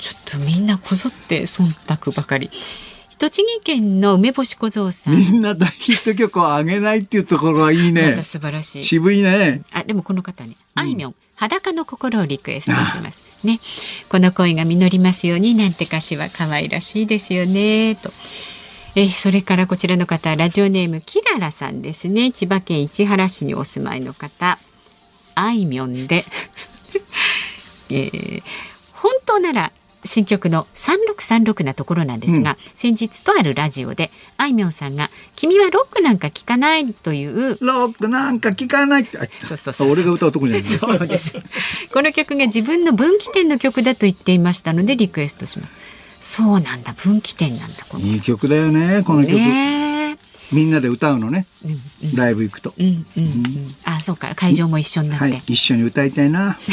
[0.00, 2.50] ちょっとみんなこぞって忖度ばかり。
[3.18, 5.16] 栃木県の梅干し小僧さん。
[5.16, 8.22] みんな大ヒット曲を上げないっていうところはいいねまた。
[8.22, 8.82] 素晴らしい。
[8.84, 9.62] 渋いね。
[9.72, 13.22] あ、でもこの方ね、あいみょん、裸の心をリクエストします。
[13.42, 13.60] ね、
[14.08, 17.96] この恋が実りますようになんて歌詞は可愛らしいですよね。
[17.96, 18.12] と。
[18.96, 24.60] えーそれからこちらの方ラジオネームキララさんですね千葉県市原市にお住まいの方
[25.34, 26.24] あいみょんで
[27.90, 28.42] えー
[28.92, 29.72] 本当なら
[30.04, 39.18] 新曲の3636なところなんですが、うん先日とあるラジオであいみょんさんが「君はロックなんか聴かない」というロックなんか聞かないって。
[39.18, 40.66] あそうそうそう俺が歌うとこじゃない。
[40.68, 41.32] そうです。
[41.92, 45.74] この曲が自分の分岐点の曲だと言っていましたのでリクエストします。
[46.20, 49.34] そうなんだ分岐点なんだこのいい曲だよね、この曲。
[49.36, 50.16] ねえ
[50.52, 51.46] みんなで歌うのね。
[51.64, 52.74] うんうんライブ行くと。
[52.78, 53.74] うんうんうん。
[53.84, 56.58] あそうか会場も一緒になって、はい、一緒に歌いたいな。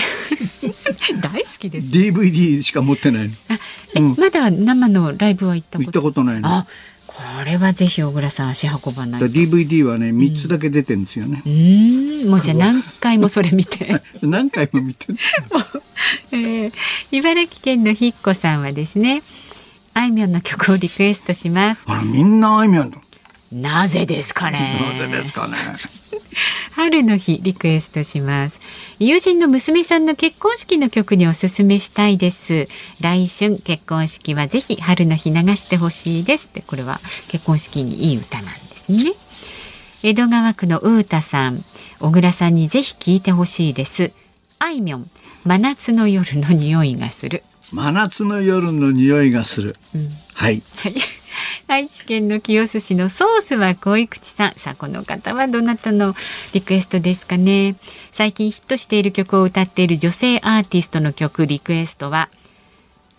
[1.21, 1.87] 大好きです。
[1.87, 3.33] DVD しか持ってないの。
[3.49, 3.59] あ
[3.95, 5.87] え、うんまだ生のライブは行ったこと？
[5.87, 6.49] 行ったことないの。
[6.49, 6.67] あ
[7.07, 11.49] これはぜひ小倉さん足運ばない DVD はね、三つだけ出てるんですよねう。
[11.49, 14.01] ーんもうじゃあ何回もそれ見て。
[14.23, 15.17] 何回も見てる。
[16.31, 16.71] えー
[17.11, 19.23] 茨城県のひっこさんはですね
[19.93, 22.97] あいみょんの曲をリクエストしますあら、みんなあいみょんだ。
[23.51, 24.79] なぜですかね？
[24.93, 25.57] なぜですかね？
[26.71, 28.59] 春の日リクエストします。
[28.99, 32.69] 友人の娘さんの結婚式の曲におすすめしたいです。
[33.01, 36.45] 来春結婚式はぜひ春の日流してほしいです。
[36.45, 39.13] ってこれは結婚式にいい歌なんですね。
[40.03, 41.63] 江戸川区のうーたさん。
[41.99, 44.11] 小倉さんにぜひ聞いてほしいです。
[44.59, 45.09] あいみょん。
[45.43, 47.43] 真夏の夜の匂いがする。
[47.73, 49.75] 真夏の夜の匂いがする。
[49.93, 50.09] うん
[50.41, 50.63] はい。
[50.77, 50.95] はい。
[51.67, 54.53] 愛知県の清須市のソースは恋口さん。
[54.55, 56.15] さあ、この方はどなたの
[56.51, 57.75] リクエストですかね？
[58.11, 62.27] 最近ヒットしている曲を歌っている女性アーティストの曲リクエストは、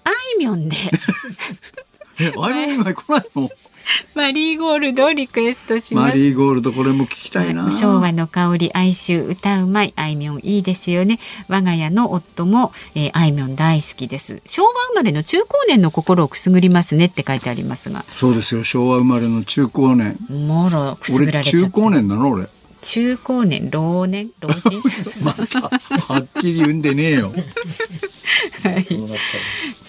[0.03, 0.77] あいみょんで
[2.19, 3.51] え、あいみょん今来ないの？
[4.15, 6.09] マリーゴールドをリクエストします。
[6.09, 7.71] マリーゴールドこれも聞きたいな。
[7.73, 11.19] 昭和の香り哀愁歌うまいあいみょんいいですよね
[11.49, 18.65] 我が家の夫も、えー、あいみょん大好きです昭和生まれの中高年の心をくすぐりますねって書いてありますがそうですよ。
[18.65, 20.17] 昭和生まれの中高年。
[20.31, 22.47] もろくすぐら俺れちゃった中高年なの俺。
[22.83, 24.31] 中高年老年？
[24.41, 24.83] 老人？
[25.23, 27.33] またはっきり言うんでねえよ。
[28.65, 28.87] はい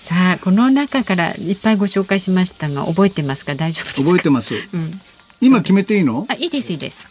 [0.04, 3.56] さあこの中からいっぱいご紹介しましたが覚えてますか？
[3.56, 4.04] 大丈夫ですか？
[4.04, 4.54] 覚えてます。
[4.56, 5.00] うん、
[5.40, 6.26] 今決めていいの？
[6.28, 7.08] あいいですいいです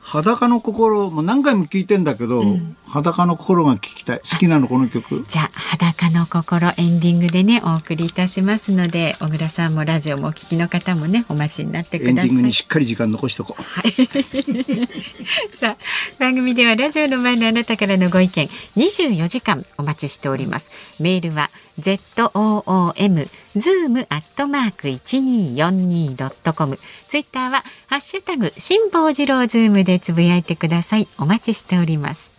[0.00, 2.44] 裸の心もう何回も聞いてんだけど、
[2.88, 4.18] 裸の心が聞きたい。
[4.18, 5.24] 好きなのこの曲。
[5.30, 13.62] じゃあ裸の心エンディングでねお送りいたしますので小倉さんもラジオもお聞きの方もねお待ちになってくエンデださいィングにしっかり時間残しとこう。
[15.56, 15.76] さあ
[16.18, 20.70] 番組ではラジオの前のあなたからのご意見24時間お待ちしております
[21.00, 21.48] メールは
[21.78, 26.78] z o o m zoom アットマーク一二四二ドットコム。
[27.08, 31.08] ツイッターはハッシュタグ辛坊治郎ズームでつぶやいてください。
[31.18, 32.32] お待ちしております。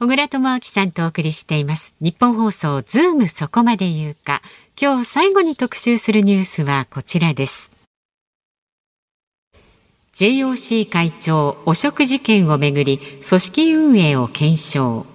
[0.00, 1.94] 小倉智昭さんとお送りしています。
[2.00, 4.42] ニッポン放送ズームそこまで言うか。
[4.80, 7.70] 今日最後に特集するニュースはこちらです。
[10.16, 15.06] JOC 会長汚職事件をめぐり組織運営を検証。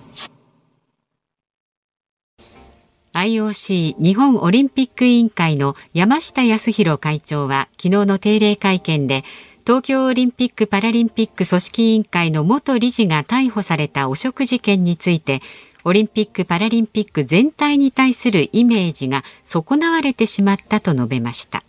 [3.14, 9.24] IOC 日本オリンピック委員会の山下康弘会長は昨日の定例会見で
[9.66, 15.42] 東京オリンピック・パラリンピック組織委員会の元理事が逮捕された汚職事件について
[15.84, 21.64] オリンピック・パラリンピック全体に対するイメージが損なわれてしまったと述べました。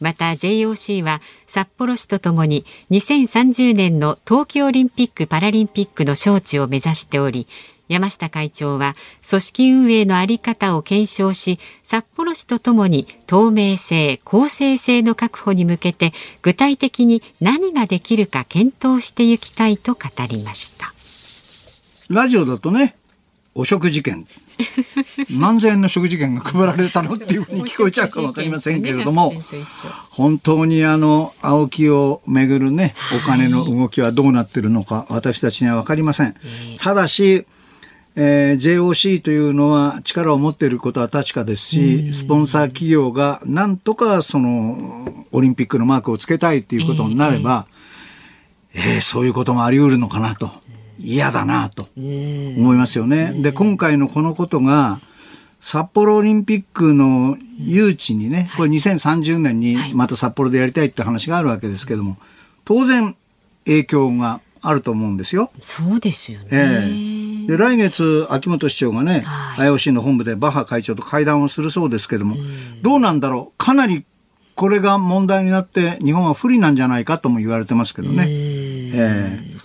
[0.00, 7.48] また JOC は札幌市とともに2030年の冬季オリンピック・パラリンピックの招致を目指しており
[7.88, 8.94] 山下会長は
[9.28, 16.12] 組織運営の在り方を検証し札幌市とともに透明性公正性の確保に向けて
[16.42, 20.92] 具体的に何ができるか検討していきたいと語りました
[22.08, 22.96] ラジオだとね、
[23.54, 24.26] お食事券。
[25.30, 29.34] 何千円の食事券が配られたのっていうふうに 聞こえちゃうかわかりませんけれども、
[30.08, 36.34] 本当にあの、青木をめぐるね、お金の動きはどうなってるのか、私たちにはわかりません。
[36.78, 37.44] ただし、
[38.20, 47.66] えー JOC というのは力を持っていることは確かですし、スポンサー企業がなんとかそのオリンピックのマークをつけたいっていうことになれば、
[48.74, 50.50] えーそういうこともあり得るのかなと。
[51.00, 53.32] 嫌だなと思いますよね。
[53.36, 55.00] で、今回のこのことが、
[55.60, 62.16] 札幌オリンピックの誘致にね、これ2030年にまた札幌でやりたいって話があるわけですけども、
[62.64, 63.16] 当然
[63.64, 65.52] 影響があると思うんですよ。
[65.60, 67.17] そうですよね、ええ
[67.48, 69.68] で来月、秋元市長がね、はい。
[69.70, 72.36] IOC の本部でバッハ会長と会談をするそうですけども、
[72.82, 74.04] どうなんだろう、かなり
[74.54, 78.26] これが問題になって、日本は不利なんじゃないかとも言われてますけどね。
[78.28, 79.58] ええ。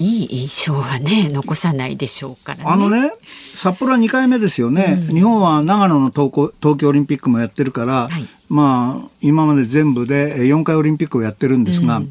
[0.00, 2.64] いい印象はね残さないでしょうからね。
[2.66, 3.14] あのね、
[3.54, 5.06] 札幌は2回目ですよね。
[5.08, 8.28] 日本は長野の東京東京オリンピックもやってるから、はい。
[8.50, 12.02] まあ、今まで全部で4回オリンピックをやってるんですが、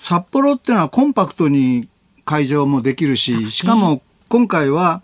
[0.00, 1.88] 札幌っていうのはコンパクトに
[2.24, 4.02] 会場もできるし、しかも
[4.32, 5.02] 今回は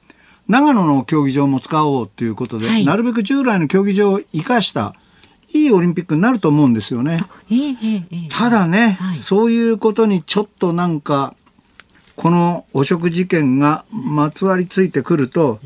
[0.48, 4.94] 長野の競技場も使おうということで、はいなるべく従来の競技場を生かした
[5.52, 7.20] いいオリンピックになると思うんですよね。
[7.50, 11.34] ええええええただね、はいそういうことにちょっとなんか
[12.16, 15.60] この汚職事件がまつわりついてくると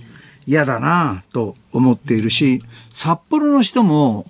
[0.44, 2.60] 嫌だなと思っているし
[2.92, 4.26] 札幌の人も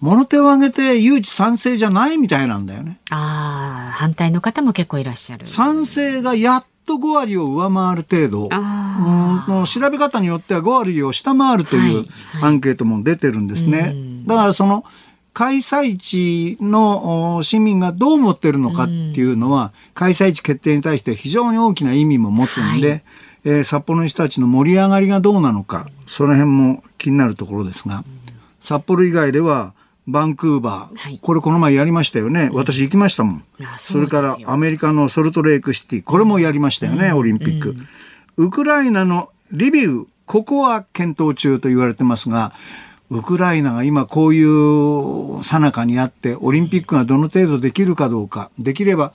[0.00, 2.98] 物手を挙げて誘致賛成じゃないみたいなんだよね。
[3.10, 5.46] ああ、反対の方も結構いらっしゃる。
[5.46, 8.48] 賛成がやっと5割を上回る程度。
[8.52, 12.08] あうん調べ方によっては5割を下回るというはい
[12.42, 13.94] アンケートも出てるんですね。
[14.26, 14.84] だからその
[15.34, 23.02] 開催地のお市民がどう思ってるのかっていうのは、開催地決定に対して非常に大きな意味も持つんで、はい。
[23.46, 28.04] えー札幌の人たちの盛り上がりがどうなのかその辺も気になるところですが、
[28.60, 29.74] 札幌以外では
[30.06, 31.18] バンクーバー、はい。
[31.22, 32.50] これこの前やりましたよね。
[32.52, 33.44] 私行きましたもん。
[33.62, 36.02] あそれからアメリカのソルトレイクシティ。
[36.02, 37.74] これもやりましたよね、オリンピック、
[38.36, 42.52] ウクライナのリビウここは検討中と言われてますが
[43.10, 48.50] ウクライナが今こういう最中にあってオリンピックがどの程度できるかどうか。
[48.58, 49.12] できれば、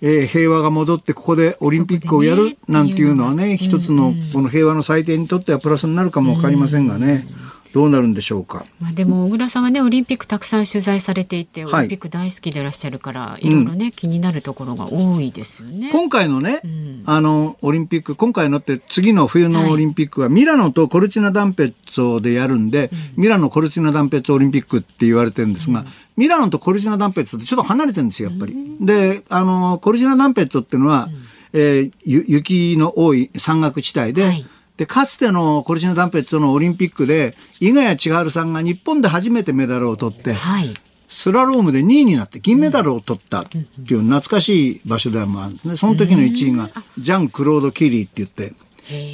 [0.00, 7.26] えー平和が戻ってここでオリンピックをやるなんていうのはね一つのこの平和の祭典にとってはプラスになるかもわかりませんがね
[7.72, 8.64] どうなるんでしょうか？
[8.80, 11.74] まあでも小倉さんはねオリンピックたくさん取材されていて、はい。
[11.74, 15.90] オリンピック大好きでいらっしゃるからいろいろね、気になるところが多いですよね。
[15.92, 17.02] 今回のね、ん。
[17.06, 25.84] あの、オリンピック、今回のって次の冬のオリンピックはミラノとコルチナダンペッツォでやるんで、ミラノコルチナダンペッツォオリンピックって言われてるんですが、
[26.16, 28.56] ミラノとコルチナダンペッツォってちょっと離れてるんですよ、やっぱり。
[28.80, 31.08] で、あの、コルチナダンペッツォっていうのは、
[31.52, 34.46] えーゆ雪の多い山岳地帯で、はい
[34.78, 40.74] で、かつてのコルチナダンペッツォのオリンピックで、伊賀谷千春さんが日本で初めてメダルを取って、はい。
[41.08, 45.76] スラロームで2位になって銀メダルを取ったっていう懐かしい場所でもあるんですね。
[45.76, 48.52] その時の1位がジャン・クロード・キリーって言って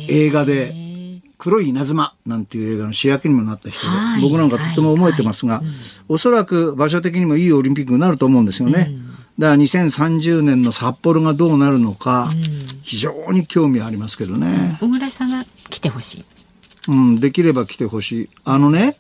[0.09, 0.75] 映画で
[1.39, 4.23] 黒い稲妻なんていう映画の主役にもなった人ではい。
[4.23, 5.63] 僕なんかとっても覚えてますが
[6.09, 8.91] おそらく場所的にもいいオリンピックになると思うんですよね。
[9.39, 12.31] だから2030年の札幌がどうなるのか
[12.83, 14.77] 非常に興味ありますけどね。
[14.81, 16.25] 小倉さんは来てほしい。
[16.89, 18.29] うん、できれば来てほしい。
[18.45, 18.97] あのね、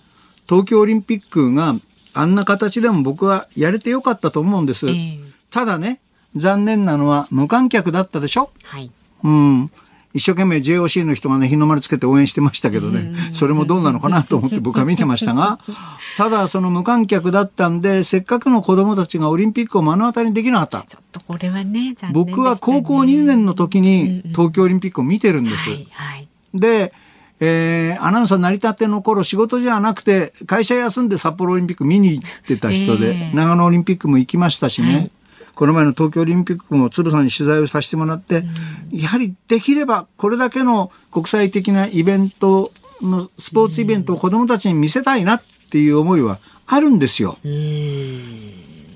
[0.49, 1.77] 東京オリンピックが
[2.15, 4.89] あんな形でも僕はやれてよかったと思うんです。
[4.89, 5.19] ええ
[5.51, 6.01] ただね、
[6.35, 8.51] 残念なのは無観客だったでしょ？
[8.65, 8.91] はい。
[9.23, 9.71] うん。
[10.15, 15.59] 一生懸命 JOC の人がね、日の丸つけて応援してましたけどね、それもどうなのかなと思って僕は見てましたが、
[16.17, 20.85] ただその無観客だったんで、せっかくの子供たちがオリンピックを目の当たりにできなかった。
[20.87, 25.69] ちょっとこれはね、残念ね僕は高校2年の時に東京オリンピックを見てるんです。
[25.69, 26.29] はい、はい。
[26.55, 26.93] で、
[27.41, 35.11] えーアナウンサー成り立ての頃仕事じゃなくて会社休んで札幌オリンピック見に行ってた人で、ええ長野オリンピックも行きましたしね、はい
[35.55, 38.45] この前の東京オリンピックも鶴さんに取材をさせてもらって、
[38.93, 47.37] やはりできればこれだけの国際的なイベントのスポーツイベントを子どもたちに見せたいなっていう思いはあるんですよ。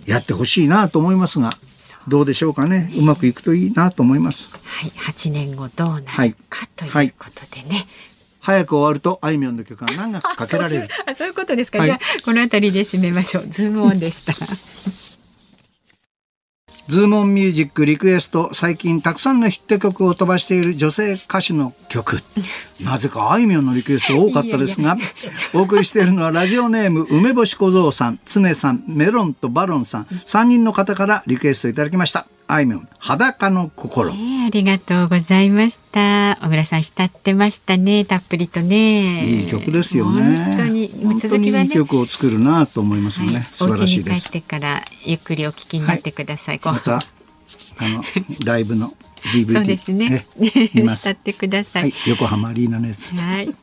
[0.07, 1.51] やってほしいなと思いますが
[2.09, 4.51] どうでしょうかねうまくいくといいなと思います。
[4.65, 6.35] はい、8年後どうなるか、はい
[6.77, 7.87] ということでね。
[8.41, 10.89] 早く終わるとあいみょんの曲が長くかけられる。
[11.07, 11.79] あ、そういうことですか。
[11.79, 13.47] はいじゃあこのあたりで締めましょう。
[13.49, 14.33] ズームオンでした。
[16.89, 22.23] ズームオンミュージックリクエスト最近たくさんのヒット曲を飛ばしている女性歌手の曲。
[22.81, 24.97] なぜかあいみょんのリクエストが多かったですが
[25.53, 36.39] お送りしているのはラジオネーム梅干し小僧さん常さんメロンとバロンさん3人の方からリクエストいただきましたあいみょん裸の心ねありがとうございました。
[36.41, 38.07] 小倉さん浸ってましたね。
[38.07, 39.23] たっぷりとね。
[39.27, 40.89] いい曲ですよね本当に
[41.21, 41.63] 続きはいね。
[41.65, 46.61] にい曲を作るなと思いますよね、はい、素晴らしいですてからゆっくりお聞きになってください。
[46.61, 47.01] こうまたあ
[47.89, 48.03] の
[48.47, 48.95] ライブの
[49.35, 50.27] DVD そうですね。
[50.41, 51.83] え見ます 浸ってください。
[51.83, 53.55] はい、横浜アリーナのやつはい。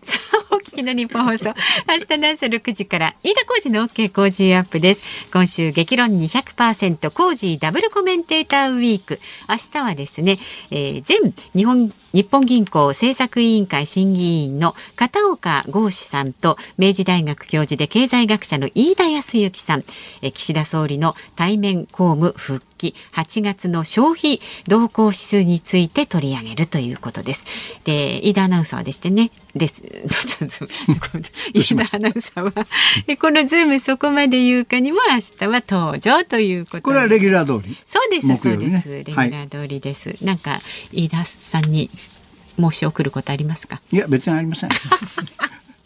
[0.51, 1.53] お聞きの日本放送。
[1.87, 5.03] 明日の朝6時から、飯田浩二の OK 工事アップです。
[5.31, 9.19] 今週、激論200%工事ダブルコメンテーターウィーク。
[9.49, 10.39] 明日はですね、
[10.71, 19.83] えー、前日本、日本銀行政策委員会審議員の片岡剛志さんと、明治大学教授で経済学者の飯田康之さん、
[20.21, 27.45] え岸田総理の対面公務復帰、8月の消費動向指数について取り上げるということです。
[27.83, 29.81] で、飯田アナウンサーでしてね、です。
[31.53, 32.67] 飯田アナウンサーは、
[33.07, 37.77] えこのズームそこまで言うかにも明日は登場ということでこれはレギュラー通り？
[37.85, 38.87] そうです、木そうです。
[38.89, 40.15] レギュラー通りです。
[40.21, 40.61] なんか、
[40.91, 41.89] 飯田さんに
[42.59, 43.81] 申し送ることありますか？
[43.91, 44.69] いや別にありません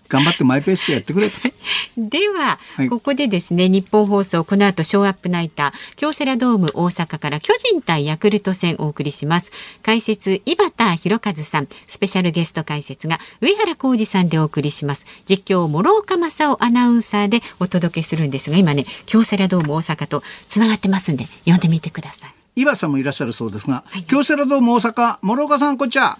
[0.10, 1.38] 頑張ってマイペースでやってくれと。
[1.98, 9.52] では、はいここでですね日本放送この後ショーアップナイター京セラドーム大阪から巨人対ヤクルト戦お送りします
[9.84, 26.18] 解説井端弘和さんスペシャルゲスト解説が上原浩二さんでお送りします実況諸岡正夫アナウンサーでお届けするんですが今ね京セラドーム大阪とつながってますんで読んでみてください岩さんもいらっしゃるそうですが、はい京セラドーム大阪、諸岡さん、こんにちは。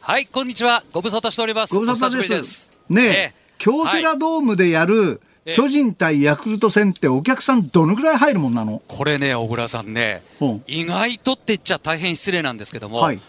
[0.00, 0.84] はい、こんにちは。
[0.92, 1.74] ご無沙汰しております。
[1.74, 2.79] ご無沙汰お久しぶりです。
[2.90, 3.34] ねえ、ええ。
[3.56, 5.54] 京セラドームでやるええ。
[5.54, 8.82] 巨人対ヤクルト戦ってお客さんどのぐらい入るもんなの？
[8.88, 13.20] これね、小倉さんねうん、意外とって言っちゃ大変失礼なんですけども、はい。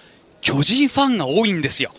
[0.41, 1.91] 巨人ファンが多いんですよ。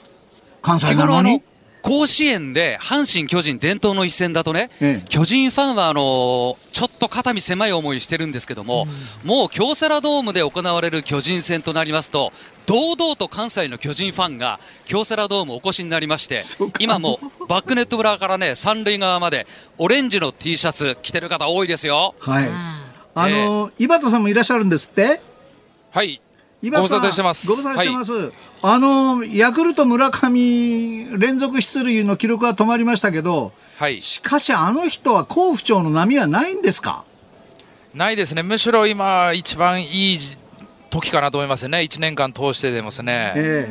[0.61, 1.43] 関西なのに？
[1.83, 8.87] 甲子園で阪神・巨人伝統の一戦だとね、ええ巨人ファンはあのちょっと肩身狭い思いしてるんですけども、
[9.25, 12.33] もう京セラドームで行われる巨人戦となりますと
[12.67, 16.43] 堂々と関西の巨人ファンが京セラドームお越しになりまして
[16.79, 22.15] 今もうバックネット裏からね三塁側までオレンジの T シャツ着てる方多いですよ。
[22.21, 22.49] はい。
[22.49, 22.81] あ
[23.15, 25.21] あの、井端さんもいらっしゃるんですって？
[25.91, 26.23] はい。
[26.63, 28.33] 井端さんご無沙汰してますご無沙汰してます。
[28.65, 34.01] あの、ヤクルト村上連続出塁の記録は止まりましたけど、はい。
[34.01, 37.05] しかしあの人は好不調の波はないんですか？
[37.95, 38.43] ないですね。
[38.45, 40.19] むしろ今、一番いい
[40.91, 41.79] 時かなと思いますね。
[41.79, 43.33] 1年間通してでもですね。
[43.35, 43.69] え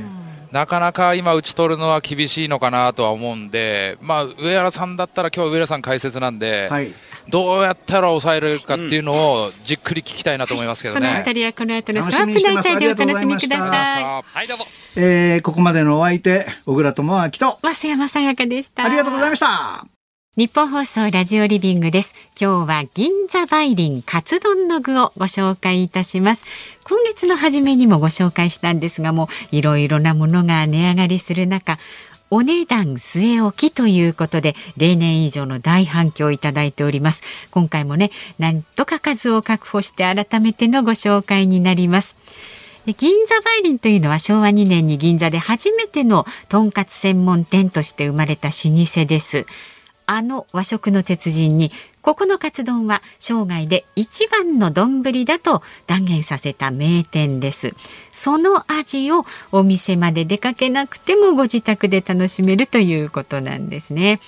[0.51, 6.91] なかなか今打ち取るのは厳しいのかなとは思うんで、まあ、上原さんだったら今日は上原さん解説なんで、えはい。
[7.31, 11.33] どうやったら抑えるかっていうのをじっくり聞きたいなと思いますけどねそのあた。
[11.33, 14.65] りはこの後のショープナイターでお楽しみくださいはいどうも
[14.97, 19.85] えーここまでのお相手、小倉智明と、増山さやかでしたありがとうございました。
[20.37, 22.15] 日本放送ラジオリビングです。
[22.39, 26.45] 今日は銀座梅林カツ丼の具をご紹介いたします。
[26.85, 31.79] 今月の初めにもご紹介したんですがもういろいろなものが値上がりする中、
[32.33, 37.21] お値段据え置きということで例年以上の大反響をいただいております。
[37.51, 38.09] 今回もね、
[38.39, 42.15] なんとか数を確保して改めてのご紹介になります。
[42.85, 49.45] で銀座梅林というのは昭和2年に銀座で初めてのとんかつ専門店として生まれた老舗です。
[50.13, 57.73] あの和食の鉄人にここのカツ丼は生涯で一番の丼だと断言させた名店です。
[58.11, 64.19] その味をお店まで出かけなくてもご自宅で楽しめるということなんですね。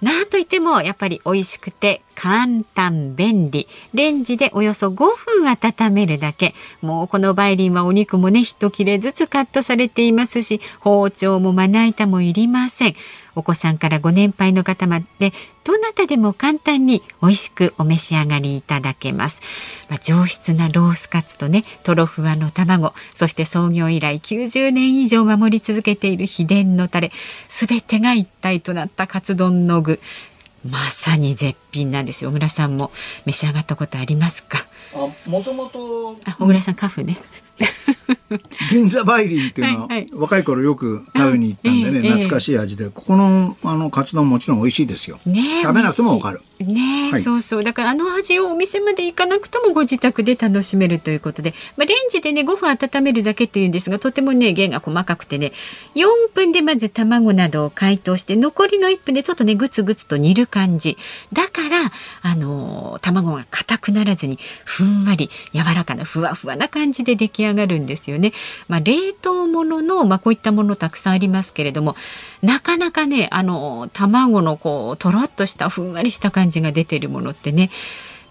[0.00, 12.94] なんといってもやっぱり美味しくて簡単便利レンジでおよそ5分温めるだけもうこの梅林はお肉もね一切れずつカットされていますし包丁もまな板もいりません
[13.40, 15.32] お子さんからご年配の方まで
[15.64, 19.40] どなたでも簡単に美味しくお召し上がりいただけます、
[19.88, 27.12] まあ、上質なロースカツとねとろふわの卵そして創業以来90年以上守り続けている秘伝のタレ
[27.48, 30.00] すべてが一体となったカツ丼の具。
[30.68, 32.28] まさに絶品なんですよ。
[32.28, 32.90] 小倉さんも
[33.24, 34.66] 召し上がったことありますか？
[34.94, 37.16] あ、もともとあ小倉さんカフね
[38.70, 45.18] 銀座梅林っていうのは、はいはい若い頃よく食べに行ったんでね、懐かしい味で、ここのあのカツ丼もちろん美味しいですよ。
[45.24, 46.42] ねえ食べなくてもわかる。
[46.58, 55.52] ねえ、はいそうそうだからあの味をお店まで行かなくてもご自宅で楽しめるということで、まあ、レンジでね5分温めるだけっていうんですがとてもね弦が細かくてね
[55.94, 60.98] 4分でまず卵などを解凍して残りの1分でちょっとねグツグツと煮る感じ
[61.32, 68.19] だからあのー卵が硬くならずにふんわり柔らかなふわふわな感じで出来上がるんですよね。
[68.20, 68.32] ね。
[68.68, 71.96] まあ、冷凍ものの、まあ、こういったものたくさんありますけれども
[72.42, 77.70] なかなかねあの卵のこうとろっとしたふんわりした感じが出てるものってね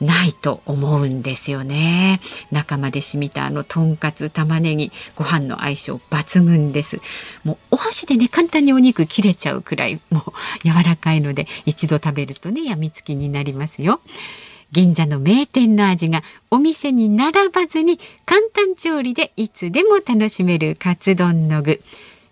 [0.02, 2.22] ないと思うんですよね。
[2.52, 7.02] 中まで染みたあのとんかつ玉ねぎご飯の相性抜群です。
[7.44, 14.00] もうお箸でね簡単にお肉切れちゃうくらいもう柔らかいので一度食べるとねやみつきになりますよ。
[14.72, 21.82] 銀座の名店の味がお店に並ばずに簡単調理でいつでも楽しめるカツ丼の具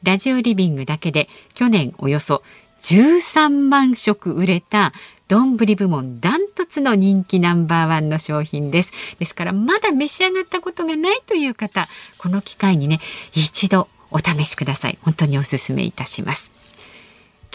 [0.03, 2.43] ラジオリビングだけで去年およそ
[2.81, 4.93] 13万食売れた
[5.27, 8.93] 丼部門ダントツの人気ナンバーワンの商品です。
[9.19, 13.01] ですからまだ召し上がったことがないという方、この機会にね、
[13.33, 14.97] 一度お試しください。
[15.01, 16.56] 本当にお勧めいたします。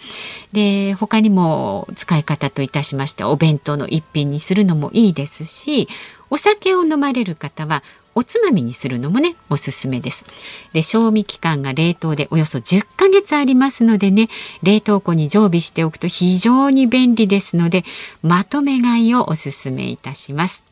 [0.53, 5.89] で他にも使い方といたしましてお弁当の一品にするのもいいですし
[6.29, 7.83] お酒を飲まれる方は
[8.15, 10.23] おつまみにするのもねおすすめです
[10.71, 14.29] で賞味期間が冷凍でおよそ10ヶ月ありますのでね
[14.61, 17.83] 冷凍庫に常備しておくと非常に便利ですので
[18.21, 20.63] まとめ買いをおすすめいたします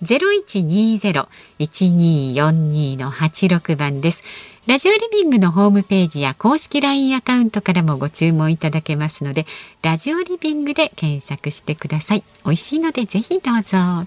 [0.05, 4.23] 0120-1242の86番です。
[4.67, 9.47] ラジオリビングのホームページや公式 LINE アカウントからもご注文いただけますので、
[9.83, 12.25] ラジオリビングで検索してください。
[12.45, 14.07] 美味しいのでぜひどうぞ。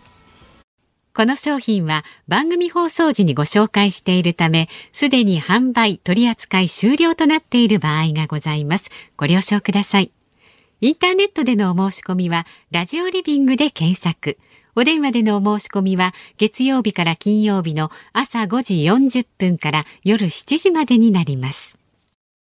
[1.13, 8.91] この商品は番組放送時にご紹介しているため、すでに販売取扱い終了となっている場合がございます。
[9.15, 10.11] ご了承ください。
[10.79, 14.37] インターネットでのお申し込みは、ラジオリビングで検索。
[14.79, 21.79] お電話でのお申し込みは、月曜日から金曜日の朝5時40分から夜7時までになります。